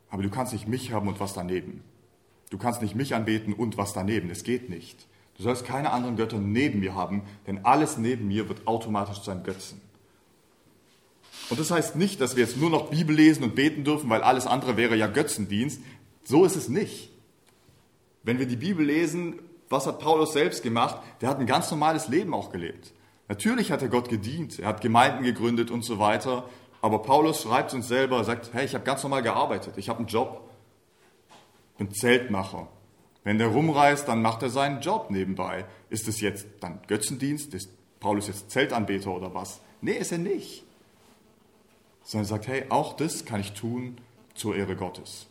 Aber 0.09 0.23
du 0.23 0.29
kannst 0.29 0.53
nicht 0.53 0.67
mich 0.67 0.91
haben 0.91 1.07
und 1.07 1.19
was 1.19 1.33
daneben. 1.33 1.83
Du 2.49 2.57
kannst 2.57 2.81
nicht 2.81 2.95
mich 2.95 3.15
anbeten 3.15 3.53
und 3.53 3.77
was 3.77 3.93
daneben. 3.93 4.29
Es 4.29 4.43
geht 4.43 4.69
nicht. 4.69 5.07
Du 5.37 5.43
sollst 5.43 5.65
keine 5.65 5.91
anderen 5.91 6.15
Götter 6.15 6.37
neben 6.37 6.79
mir 6.79 6.95
haben, 6.95 7.23
denn 7.47 7.65
alles 7.65 7.97
neben 7.97 8.27
mir 8.27 8.49
wird 8.49 8.67
automatisch 8.67 9.21
zu 9.21 9.31
einem 9.31 9.43
Götzen. 9.43 9.81
Und 11.49 11.59
das 11.59 11.71
heißt 11.71 11.95
nicht, 11.95 12.21
dass 12.21 12.35
wir 12.35 12.43
jetzt 12.43 12.57
nur 12.57 12.69
noch 12.69 12.89
Bibel 12.89 13.15
lesen 13.15 13.43
und 13.43 13.55
beten 13.55 13.83
dürfen, 13.83 14.09
weil 14.09 14.21
alles 14.21 14.47
andere 14.47 14.77
wäre 14.77 14.95
ja 14.95 15.07
Götzendienst. 15.07 15.81
So 16.23 16.45
ist 16.45 16.55
es 16.55 16.69
nicht. 16.69 17.11
Wenn 18.23 18.39
wir 18.39 18.45
die 18.45 18.55
Bibel 18.55 18.85
lesen, 18.85 19.39
was 19.69 19.87
hat 19.87 19.99
Paulus 19.99 20.33
selbst 20.33 20.63
gemacht? 20.63 20.97
Der 21.21 21.29
hat 21.29 21.39
ein 21.39 21.47
ganz 21.47 21.69
normales 21.71 22.07
Leben 22.07 22.33
auch 22.33 22.51
gelebt. 22.51 22.93
Natürlich 23.27 23.71
hat 23.71 23.81
er 23.81 23.87
Gott 23.87 24.09
gedient, 24.09 24.59
er 24.59 24.67
hat 24.67 24.81
Gemeinden 24.81 25.23
gegründet 25.23 25.71
und 25.71 25.83
so 25.83 25.99
weiter. 25.99 26.47
Aber 26.81 27.01
Paulus 27.01 27.41
schreibt 27.41 27.73
uns 27.73 27.87
selber, 27.87 28.17
er 28.17 28.23
sagt, 28.23 28.53
hey, 28.53 28.65
ich 28.65 28.75
habe 28.75 28.83
ganz 28.83 29.03
normal 29.03 29.23
gearbeitet, 29.23 29.77
ich 29.77 29.89
habe 29.89 29.99
einen 29.99 30.07
Job, 30.07 30.49
bin 31.77 31.91
Zeltmacher. 31.91 32.67
Wenn 33.23 33.37
der 33.37 33.47
rumreist, 33.47 34.07
dann 34.07 34.21
macht 34.21 34.43
er 34.43 34.49
seinen 34.49 34.81
Job 34.81 35.09
nebenbei. 35.09 35.65
Ist 35.89 36.07
es 36.07 36.19
jetzt 36.19 36.45
dann 36.59 36.79
Götzendienst? 36.87 37.53
Ist 37.53 37.69
Paulus 37.99 38.27
jetzt 38.27 38.51
Zeltanbeter 38.51 39.11
oder 39.11 39.33
was? 39.33 39.61
Nee, 39.81 39.93
ist 39.93 40.11
er 40.11 40.17
nicht. 40.17 40.63
Sondern 42.03 42.25
er 42.25 42.29
sagt, 42.29 42.47
hey, 42.47 42.65
auch 42.69 42.95
das 42.97 43.23
kann 43.25 43.39
ich 43.39 43.53
tun 43.53 43.97
zur 44.33 44.55
Ehre 44.55 44.75
Gottes. 44.75 45.27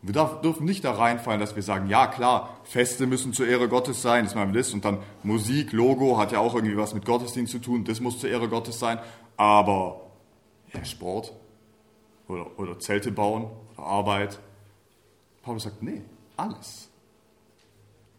Wir 0.00 0.12
dürfen 0.42 0.64
nicht 0.64 0.84
da 0.84 0.92
reinfallen, 0.92 1.40
dass 1.40 1.56
wir 1.56 1.62
sagen, 1.62 1.88
ja 1.88 2.06
klar, 2.06 2.56
Feste 2.62 3.06
müssen 3.06 3.32
zur 3.32 3.48
Ehre 3.48 3.68
Gottes 3.68 4.00
sein, 4.00 4.24
das 4.24 4.36
machen 4.36 4.54
wir. 4.54 4.64
Und 4.72 4.84
dann 4.84 4.98
Musik, 5.24 5.72
Logo 5.72 6.18
hat 6.18 6.30
ja 6.30 6.38
auch 6.38 6.54
irgendwie 6.54 6.76
was 6.76 6.94
mit 6.94 7.04
Gottesdienst 7.04 7.50
zu 7.50 7.58
tun, 7.58 7.84
das 7.84 7.98
muss 7.98 8.20
zur 8.20 8.30
Ehre 8.30 8.48
Gottes 8.48 8.78
sein. 8.78 9.00
Aber 9.36 10.00
ja, 10.72 10.84
Sport 10.84 11.32
oder, 12.28 12.58
oder 12.58 12.78
Zelte 12.78 13.10
bauen 13.10 13.50
oder 13.76 13.86
Arbeit. 13.86 14.38
Paulus 15.48 15.62
sagt, 15.62 15.82
nee, 15.82 16.02
alles. 16.36 16.90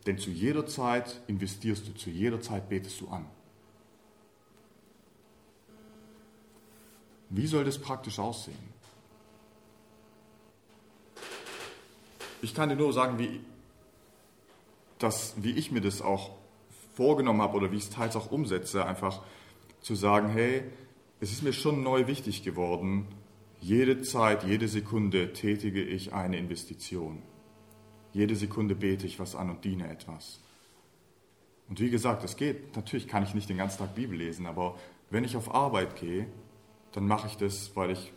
Denn 0.08 0.18
zu 0.18 0.32
jeder 0.32 0.66
Zeit 0.66 1.22
investierst 1.28 1.88
du, 1.88 1.94
zu 1.94 2.10
jeder 2.10 2.42
Zeit 2.42 2.68
betest 2.70 3.00
du 3.02 3.08
an. 3.08 3.28
Wie 7.30 7.46
soll 7.46 7.66
das 7.66 7.78
praktisch 7.78 8.18
aussehen? 8.18 8.58
Ich 12.42 12.56
kann 12.56 12.70
dir 12.70 12.76
nur 12.76 12.94
sagen, 12.94 13.20
wie, 13.20 13.42
das, 14.98 15.36
wie 15.38 15.52
ich 15.52 15.72
mir 15.72 15.82
das 15.82 16.02
auch 16.02 16.32
vorgenommen 16.96 17.44
habe 17.44 17.56
oder 17.58 17.72
wie 17.72 17.78
ich 17.78 17.84
es 17.84 17.90
teils 17.92 18.16
auch 18.16 18.32
umsetze, 18.32 18.88
einfach 18.88 19.22
zu 19.82 19.94
sagen, 19.94 20.30
hey, 20.30 20.64
es 21.20 21.32
ist 21.32 21.44
mir 21.44 21.54
schon 21.54 21.84
neu 21.84 22.08
wichtig 22.08 22.42
geworden, 22.42 23.08
jede 23.62 24.02
Zeit, 24.02 24.44
jede 24.44 24.68
Sekunde 24.68 25.34
tätige 25.34 25.84
ich 25.84 26.14
eine 26.14 26.38
Investition. 26.38 27.22
Jede 28.14 28.36
Sekunde 28.36 28.76
bete 28.76 29.06
ich 29.06 29.20
was 29.20 29.36
an 29.36 29.50
und 29.50 29.64
diene 29.64 29.90
etwas. 29.90 30.42
Und 31.68 31.80
wie 31.80 31.90
gesagt, 31.90 32.24
es 32.24 32.36
geht, 32.36 32.76
natürlich 32.76 33.08
kann 33.08 33.24
ich 33.24 33.36
nicht 33.36 33.50
den 33.50 33.58
ganzen 33.58 33.80
Tag 33.80 33.96
Bibel 33.96 34.18
lesen, 34.18 34.48
aber 34.48 34.76
wenn 35.10 35.24
ich 35.24 35.38
auf 35.38 35.54
Arbeit 35.54 35.96
gehe, 35.96 36.28
dann 36.92 37.06
mache 37.06 37.28
ich 37.28 37.38
das, 37.38 37.76
weil 37.76 37.92
ich 37.92 38.12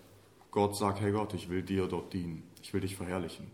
Gott 0.51 0.77
sage, 0.77 1.01
hey 1.01 1.13
Gott, 1.13 1.35
ich 1.35 1.49
will 1.51 1.63
dir 1.63 1.87
dort 1.87 2.13
dienen, 2.13 2.45
ich 2.63 2.73
will 2.73 2.81
dich 2.81 2.97
verherrlichen. 2.97 3.51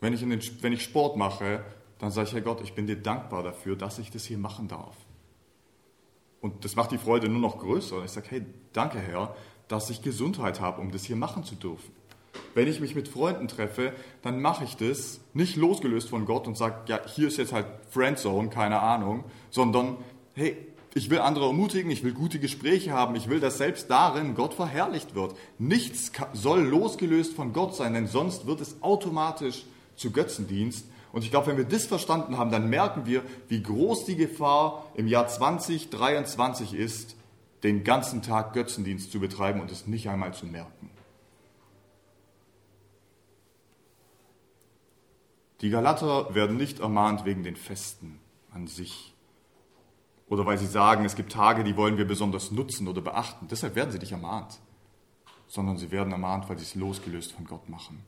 Wenn 0.00 0.12
ich, 0.12 0.20
den, 0.20 0.40
wenn 0.62 0.72
ich 0.72 0.82
Sport 0.82 1.16
mache, 1.16 1.64
dann 1.98 2.10
sage 2.10 2.28
ich, 2.28 2.34
Herr 2.34 2.40
Gott, 2.42 2.60
ich 2.62 2.74
bin 2.74 2.86
dir 2.86 2.96
dankbar 2.96 3.42
dafür, 3.42 3.76
dass 3.76 3.98
ich 3.98 4.10
das 4.10 4.24
hier 4.24 4.38
machen 4.38 4.68
darf. 4.68 4.96
Und 6.40 6.64
das 6.64 6.76
macht 6.76 6.92
die 6.92 6.98
Freude 6.98 7.28
nur 7.28 7.40
noch 7.40 7.58
größer. 7.58 7.96
Und 7.96 8.04
ich 8.04 8.12
sage, 8.12 8.28
hey, 8.30 8.46
danke 8.72 8.98
Herr, 8.98 9.34
dass 9.68 9.90
ich 9.90 10.02
Gesundheit 10.02 10.60
habe, 10.60 10.80
um 10.80 10.90
das 10.90 11.04
hier 11.04 11.16
machen 11.16 11.44
zu 11.44 11.54
dürfen. 11.54 11.92
Wenn 12.54 12.68
ich 12.68 12.80
mich 12.80 12.94
mit 12.94 13.08
Freunden 13.08 13.48
treffe, 13.48 13.92
dann 14.22 14.40
mache 14.40 14.64
ich 14.64 14.76
das 14.76 15.20
nicht 15.34 15.56
losgelöst 15.56 16.08
von 16.08 16.24
Gott 16.24 16.46
und 16.46 16.56
sage, 16.56 16.76
ja, 16.86 17.00
hier 17.06 17.28
ist 17.28 17.36
jetzt 17.36 17.52
halt 17.52 17.66
Friendzone, 17.90 18.48
keine 18.48 18.80
Ahnung, 18.80 19.24
sondern, 19.50 19.96
hey, 20.34 20.56
ich 20.94 21.10
will 21.10 21.20
andere 21.20 21.46
ermutigen, 21.46 21.90
ich 21.90 22.02
will 22.02 22.12
gute 22.12 22.38
Gespräche 22.38 22.92
haben, 22.92 23.14
ich 23.14 23.28
will, 23.28 23.40
dass 23.40 23.58
selbst 23.58 23.90
darin 23.90 24.34
Gott 24.34 24.54
verherrlicht 24.54 25.14
wird. 25.14 25.34
Nichts 25.58 26.12
soll 26.32 26.62
losgelöst 26.62 27.34
von 27.34 27.52
Gott 27.52 27.76
sein, 27.76 27.94
denn 27.94 28.06
sonst 28.06 28.46
wird 28.46 28.60
es 28.60 28.82
automatisch 28.82 29.64
zu 29.96 30.10
Götzendienst. 30.10 30.86
Und 31.12 31.24
ich 31.24 31.30
glaube, 31.30 31.48
wenn 31.48 31.56
wir 31.56 31.64
das 31.64 31.86
verstanden 31.86 32.38
haben, 32.38 32.50
dann 32.50 32.68
merken 32.68 33.06
wir, 33.06 33.22
wie 33.48 33.62
groß 33.62 34.04
die 34.04 34.16
Gefahr 34.16 34.86
im 34.94 35.06
Jahr 35.06 35.28
2023 35.28 36.74
ist, 36.74 37.16
den 37.62 37.84
ganzen 37.84 38.22
Tag 38.22 38.52
Götzendienst 38.52 39.10
zu 39.10 39.20
betreiben 39.20 39.60
und 39.60 39.70
es 39.70 39.86
nicht 39.86 40.08
einmal 40.08 40.34
zu 40.34 40.46
merken. 40.46 40.90
Die 45.60 45.70
Galater 45.70 46.34
werden 46.34 46.56
nicht 46.56 46.78
ermahnt 46.78 47.24
wegen 47.24 47.42
den 47.42 47.56
Festen 47.56 48.20
an 48.52 48.68
sich. 48.68 49.14
Oder 50.28 50.46
weil 50.46 50.58
sie 50.58 50.66
sagen, 50.66 51.04
es 51.04 51.16
gibt 51.16 51.32
Tage, 51.32 51.64
die 51.64 51.76
wollen 51.76 51.98
wir 51.98 52.06
besonders 52.06 52.50
nutzen 52.52 52.86
oder 52.86 53.00
beachten. 53.00 53.48
Deshalb 53.48 53.74
werden 53.74 53.90
sie 53.90 53.98
nicht 53.98 54.12
ermahnt. 54.12 54.60
Sondern 55.48 55.78
sie 55.78 55.90
werden 55.90 56.12
ermahnt, 56.12 56.48
weil 56.48 56.58
sie 56.58 56.64
es 56.64 56.74
losgelöst 56.74 57.32
von 57.32 57.44
Gott 57.44 57.68
machen 57.68 58.04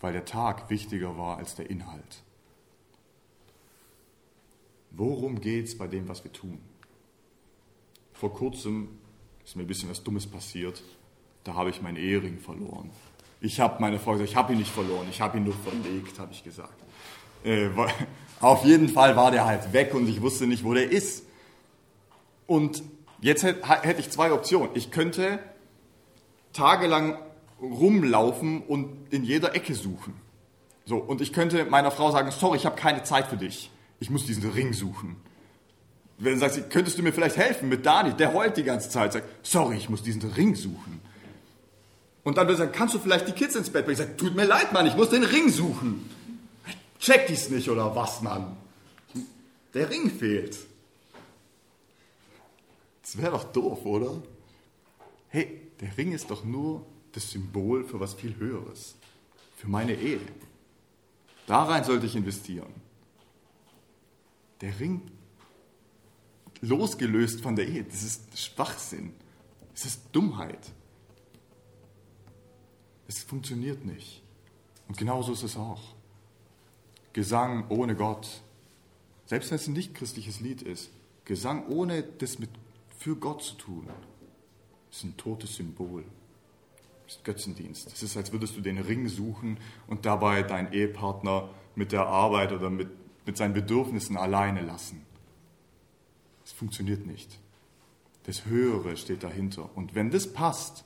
weil 0.00 0.12
der 0.12 0.24
Tag 0.24 0.70
wichtiger 0.70 1.16
war 1.16 1.36
als 1.36 1.54
der 1.54 1.70
Inhalt. 1.70 2.22
Worum 4.90 5.40
geht 5.40 5.66
es 5.66 5.78
bei 5.78 5.86
dem, 5.86 6.08
was 6.08 6.24
wir 6.24 6.32
tun? 6.32 6.58
Vor 8.20 8.34
kurzem 8.34 8.88
ist 9.46 9.56
mir 9.56 9.62
ein 9.62 9.66
bisschen 9.66 9.88
was 9.88 10.04
Dummes 10.04 10.26
passiert. 10.26 10.82
Da 11.42 11.54
habe 11.54 11.70
ich 11.70 11.80
meinen 11.80 11.96
Ehering 11.96 12.38
verloren. 12.38 12.90
Ich 13.40 13.60
habe 13.60 13.80
meine 13.80 13.98
Frau 13.98 14.12
gesagt, 14.12 14.28
ich 14.28 14.36
habe 14.36 14.52
ihn 14.52 14.58
nicht 14.58 14.70
verloren, 14.70 15.06
ich 15.08 15.22
habe 15.22 15.38
ihn 15.38 15.44
nur 15.44 15.54
verlegt, 15.54 16.18
habe 16.18 16.30
ich 16.30 16.44
gesagt. 16.44 16.74
Äh, 17.44 17.70
auf 18.40 18.66
jeden 18.66 18.90
Fall 18.90 19.16
war 19.16 19.30
der 19.30 19.46
halt 19.46 19.72
weg 19.72 19.94
und 19.94 20.06
ich 20.06 20.20
wusste 20.20 20.46
nicht, 20.46 20.64
wo 20.64 20.74
der 20.74 20.92
ist. 20.92 21.24
Und 22.46 22.82
jetzt 23.22 23.42
hätte 23.42 24.00
ich 24.00 24.10
zwei 24.10 24.32
Optionen. 24.32 24.68
Ich 24.74 24.90
könnte 24.90 25.38
tagelang 26.52 27.16
rumlaufen 27.62 28.60
und 28.60 29.10
in 29.10 29.24
jeder 29.24 29.54
Ecke 29.54 29.74
suchen. 29.74 30.12
So, 30.84 30.98
und 30.98 31.22
ich 31.22 31.32
könnte 31.32 31.64
meiner 31.64 31.90
Frau 31.90 32.10
sagen, 32.10 32.30
sorry, 32.32 32.58
ich 32.58 32.66
habe 32.66 32.76
keine 32.76 33.02
Zeit 33.02 33.28
für 33.28 33.38
dich. 33.38 33.70
Ich 33.98 34.10
muss 34.10 34.26
diesen 34.26 34.50
Ring 34.50 34.74
suchen. 34.74 35.16
Wenn 36.20 36.34
du 36.34 36.38
sagst, 36.38 36.68
könntest 36.68 36.98
du 36.98 37.02
mir 37.02 37.14
vielleicht 37.14 37.38
helfen 37.38 37.70
mit 37.70 37.84
Dani, 37.86 38.14
der 38.14 38.34
heult 38.34 38.58
die 38.58 38.62
ganze 38.62 38.90
Zeit, 38.90 39.14
sagt, 39.14 39.26
sorry, 39.44 39.78
ich 39.78 39.88
muss 39.88 40.02
diesen 40.02 40.22
Ring 40.22 40.54
suchen. 40.54 41.00
Und 42.24 42.36
dann 42.36 42.48
ich 42.50 42.58
sagen, 42.58 42.72
kannst 42.72 42.94
du 42.94 42.98
vielleicht 42.98 43.26
die 43.26 43.32
Kids 43.32 43.54
ins 43.54 43.70
Bett 43.70 43.86
bringen? 43.86 43.98
Ich 43.98 44.06
sage, 44.06 44.16
tut 44.18 44.36
mir 44.36 44.44
leid, 44.44 44.72
Mann, 44.74 44.86
ich 44.86 44.94
muss 44.94 45.08
den 45.08 45.24
Ring 45.24 45.48
suchen. 45.48 46.08
Check 46.98 47.26
dies 47.26 47.48
nicht 47.48 47.70
oder 47.70 47.96
was, 47.96 48.20
Mann? 48.20 48.58
Der 49.72 49.88
Ring 49.88 50.10
fehlt. 50.10 50.58
Das 53.00 53.16
wäre 53.16 53.30
doch 53.30 53.44
doof, 53.44 53.86
oder? 53.86 54.22
Hey, 55.28 55.62
der 55.80 55.96
Ring 55.96 56.12
ist 56.12 56.30
doch 56.30 56.44
nur 56.44 56.84
das 57.12 57.30
Symbol 57.30 57.84
für 57.84 57.98
was 57.98 58.12
viel 58.12 58.36
Höheres, 58.36 58.94
für 59.56 59.68
meine 59.68 59.94
Ehe. 59.94 60.20
Da 61.46 61.62
rein 61.64 61.84
sollte 61.84 62.04
ich 62.04 62.14
investieren. 62.14 62.72
Der 64.60 64.78
Ring, 64.78 65.00
losgelöst 66.60 67.40
von 67.40 67.56
der 67.56 67.68
Ehe, 67.68 67.84
das 67.84 68.02
ist 68.02 68.38
Schwachsinn, 68.38 69.12
das 69.72 69.86
ist 69.86 70.02
Dummheit. 70.12 70.72
Es 73.08 73.22
funktioniert 73.22 73.84
nicht. 73.84 74.22
Und 74.88 74.96
genauso 74.96 75.32
ist 75.32 75.42
es 75.42 75.56
auch. 75.56 75.82
Gesang 77.12 77.68
ohne 77.68 77.96
Gott, 77.96 78.42
selbst 79.26 79.50
wenn 79.50 79.56
es 79.56 79.66
ein 79.66 79.72
nicht 79.72 79.94
christliches 79.94 80.40
Lied 80.40 80.62
ist, 80.62 80.90
Gesang 81.24 81.66
ohne 81.68 82.02
das 82.02 82.38
mit 82.38 82.50
für 82.98 83.16
Gott 83.16 83.42
zu 83.42 83.54
tun, 83.54 83.88
ist 84.90 85.04
ein 85.04 85.16
totes 85.16 85.56
Symbol 85.56 86.04
ist 87.10 87.24
Götzendienst. 87.24 87.92
Es 87.92 88.02
ist, 88.02 88.16
als 88.16 88.32
würdest 88.32 88.56
du 88.56 88.60
den 88.60 88.78
Ring 88.78 89.08
suchen 89.08 89.58
und 89.88 90.06
dabei 90.06 90.42
deinen 90.42 90.72
Ehepartner 90.72 91.50
mit 91.74 91.92
der 91.92 92.06
Arbeit 92.06 92.52
oder 92.52 92.70
mit, 92.70 92.88
mit 93.26 93.36
seinen 93.36 93.52
Bedürfnissen 93.52 94.16
alleine 94.16 94.60
lassen. 94.60 95.04
Es 96.50 96.58
funktioniert 96.58 97.06
nicht. 97.06 97.38
Das 98.24 98.44
Höhere 98.44 98.96
steht 98.96 99.22
dahinter. 99.22 99.70
Und 99.76 99.94
wenn 99.94 100.10
das 100.10 100.32
passt, 100.32 100.84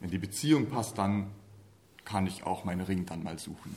wenn 0.00 0.08
die 0.10 0.16
Beziehung 0.16 0.70
passt, 0.70 0.96
dann 0.96 1.30
kann 2.06 2.26
ich 2.26 2.44
auch 2.44 2.64
meinen 2.64 2.80
Ring 2.80 3.04
dann 3.04 3.22
mal 3.22 3.38
suchen. 3.38 3.76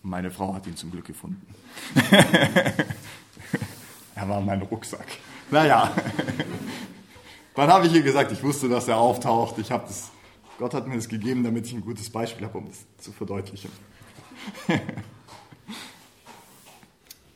Meine 0.00 0.30
Frau 0.30 0.54
hat 0.54 0.66
ihn 0.66 0.76
zum 0.76 0.90
Glück 0.90 1.04
gefunden. 1.04 1.46
er 4.14 4.28
war 4.28 4.40
mein 4.40 4.62
Rucksack. 4.62 5.06
Naja. 5.50 5.94
Dann 7.54 7.68
habe 7.70 7.86
ich 7.86 7.92
ihr 7.92 8.02
gesagt, 8.02 8.32
ich 8.32 8.42
wusste, 8.42 8.70
dass 8.70 8.88
er 8.88 8.96
auftaucht. 8.96 9.58
Ich 9.58 9.68
das 9.68 10.10
Gott 10.58 10.72
hat 10.72 10.88
mir 10.88 10.96
das 10.96 11.08
gegeben, 11.08 11.44
damit 11.44 11.66
ich 11.66 11.74
ein 11.74 11.82
gutes 11.82 12.08
Beispiel 12.08 12.46
habe, 12.46 12.56
um 12.56 12.66
das 12.66 12.86
zu 12.98 13.12
verdeutlichen. 13.12 13.70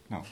Genau. 0.09 0.23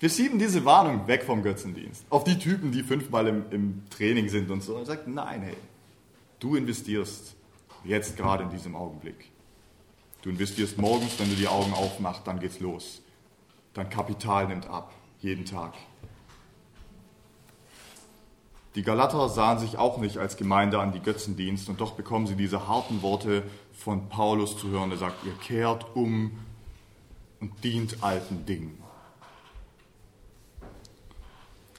Wir 0.00 0.08
schieben 0.08 0.38
diese 0.38 0.64
Warnung 0.64 1.06
weg 1.06 1.24
vom 1.24 1.42
Götzendienst. 1.42 2.06
Auf 2.08 2.24
die 2.24 2.38
Typen, 2.38 2.72
die 2.72 2.82
fünfmal 2.82 3.26
im, 3.26 3.44
im 3.50 3.82
Training 3.90 4.30
sind 4.30 4.50
und 4.50 4.62
so. 4.62 4.76
Und 4.76 4.86
sagt, 4.86 5.06
nein, 5.06 5.42
hey, 5.42 5.56
du 6.38 6.56
investierst 6.56 7.36
jetzt 7.84 8.16
gerade 8.16 8.44
in 8.44 8.50
diesem 8.50 8.74
Augenblick. 8.74 9.30
Du 10.22 10.30
investierst 10.30 10.78
morgens, 10.78 11.18
wenn 11.18 11.28
du 11.28 11.36
die 11.36 11.48
Augen 11.48 11.74
aufmachst, 11.74 12.26
dann 12.26 12.40
geht's 12.40 12.60
los. 12.60 13.02
Dein 13.74 13.90
Kapital 13.90 14.48
nimmt 14.48 14.66
ab, 14.68 14.92
jeden 15.20 15.44
Tag. 15.44 15.74
Die 18.74 18.82
Galater 18.82 19.28
sahen 19.28 19.58
sich 19.58 19.76
auch 19.76 19.98
nicht 19.98 20.16
als 20.16 20.38
Gemeinde 20.38 20.78
an 20.78 20.92
die 20.92 21.00
Götzendienst 21.00 21.68
und 21.68 21.80
doch 21.80 21.92
bekommen 21.92 22.26
sie 22.26 22.36
diese 22.36 22.68
harten 22.68 23.02
Worte 23.02 23.42
von 23.72 24.08
Paulus 24.08 24.56
zu 24.56 24.68
hören. 24.68 24.90
Er 24.92 24.96
sagt, 24.96 25.26
ihr 25.26 25.34
kehrt 25.34 25.94
um 25.94 26.38
und 27.40 27.64
dient 27.64 28.02
alten 28.02 28.46
Dingen. 28.46 28.79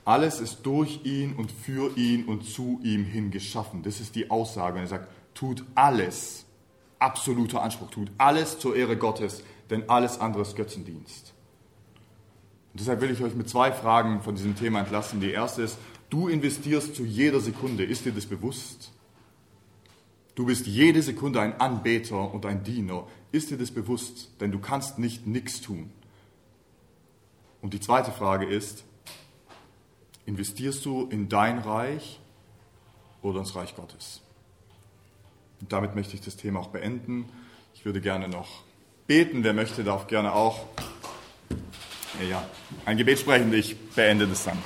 Alles 0.04 0.40
ist 0.40 0.64
durch 0.64 1.02
ihn 1.04 1.34
und 1.36 1.52
für 1.52 1.96
ihn 1.96 2.26
und 2.26 2.44
zu 2.44 2.80
ihm 2.84 3.04
hin 3.04 3.30
geschaffen. 3.30 3.84
Das 3.84 4.00
ist 4.00 4.16
die 4.16 4.32
Aussage. 4.32 4.78
Und 4.78 4.86
er 4.86 4.88
sagt, 4.88 5.10
tut 5.34 5.64
alles, 5.76 6.46
absoluter 7.00 7.62
Anspruch, 7.62 7.92
tut 7.92 8.12
alles 8.18 8.58
zur 8.60 8.76
Ehre 8.76 8.98
Gottes, 8.98 9.44
denn 9.70 9.90
alles 9.90 10.20
andere 10.20 10.42
ist 10.42 10.56
Götzendienst. 10.56 11.34
Und 12.74 12.80
deshalb 12.80 13.02
will 13.02 13.12
ich 13.12 13.22
euch 13.22 13.36
mit 13.36 13.50
zwei 13.50 13.72
Fragen 13.72 14.22
von 14.22 14.36
diesem 14.36 14.56
Thema 14.56 14.80
entlassen. 14.80 15.20
Die 15.20 15.32
erste 15.32 15.62
ist, 15.62 15.78
du 16.10 16.28
investierst 16.28 16.96
zu 16.96 17.04
jeder 17.04 17.40
Sekunde. 17.40 17.84
Ist 17.84 18.06
dir 18.06 18.12
das 18.12 18.26
bewusst? 18.26 18.92
Du 20.36 20.46
bist 20.46 20.66
jede 20.66 21.02
Sekunde 21.02 21.42
ein 21.42 21.60
Anbeter 21.60 22.34
und 22.34 22.46
ein 22.46 22.64
Diener. 22.64 23.06
Ist 23.32 23.52
dir 23.52 23.58
das 23.58 23.72
bewusst? 23.72 24.32
Denn 24.40 24.52
du 24.52 24.60
kannst 24.60 24.98
nicht 24.98 25.28
nichts 25.28 25.62
tun. 25.62 25.92
Und 27.62 27.74
die 27.74 27.80
zweite 27.80 28.12
Frage 28.12 28.46
ist, 28.46 28.86
investierst 30.32 30.86
du 30.86 31.08
in 31.08 31.28
dein 31.28 31.60
Reich 31.60 32.20
oder 33.22 33.40
ins 33.40 33.54
Reich 33.54 33.76
Gottes? 33.76 34.22
Und 35.60 35.74
damit 35.74 35.94
möchte 35.94 36.16
ich 36.16 36.22
das 36.22 36.38
Thema 36.38 36.62
auch 36.62 36.70
beenden. 36.70 37.26
Ich 37.74 37.84
würde 37.84 38.00
gerne 38.00 38.30
noch 38.30 38.64
beten. 39.08 39.44
Wer 39.44 39.54
möchte, 39.54 39.84
darf 39.84 40.08
gerne 40.08 40.34
auch 40.34 40.68
ja, 42.30 42.48
ein 42.86 42.96
Gebet 42.96 43.20
sprechen. 43.20 43.54
Ich 43.54 43.78
beende 43.90 44.26
das 44.26 44.46
dann. 44.46 44.58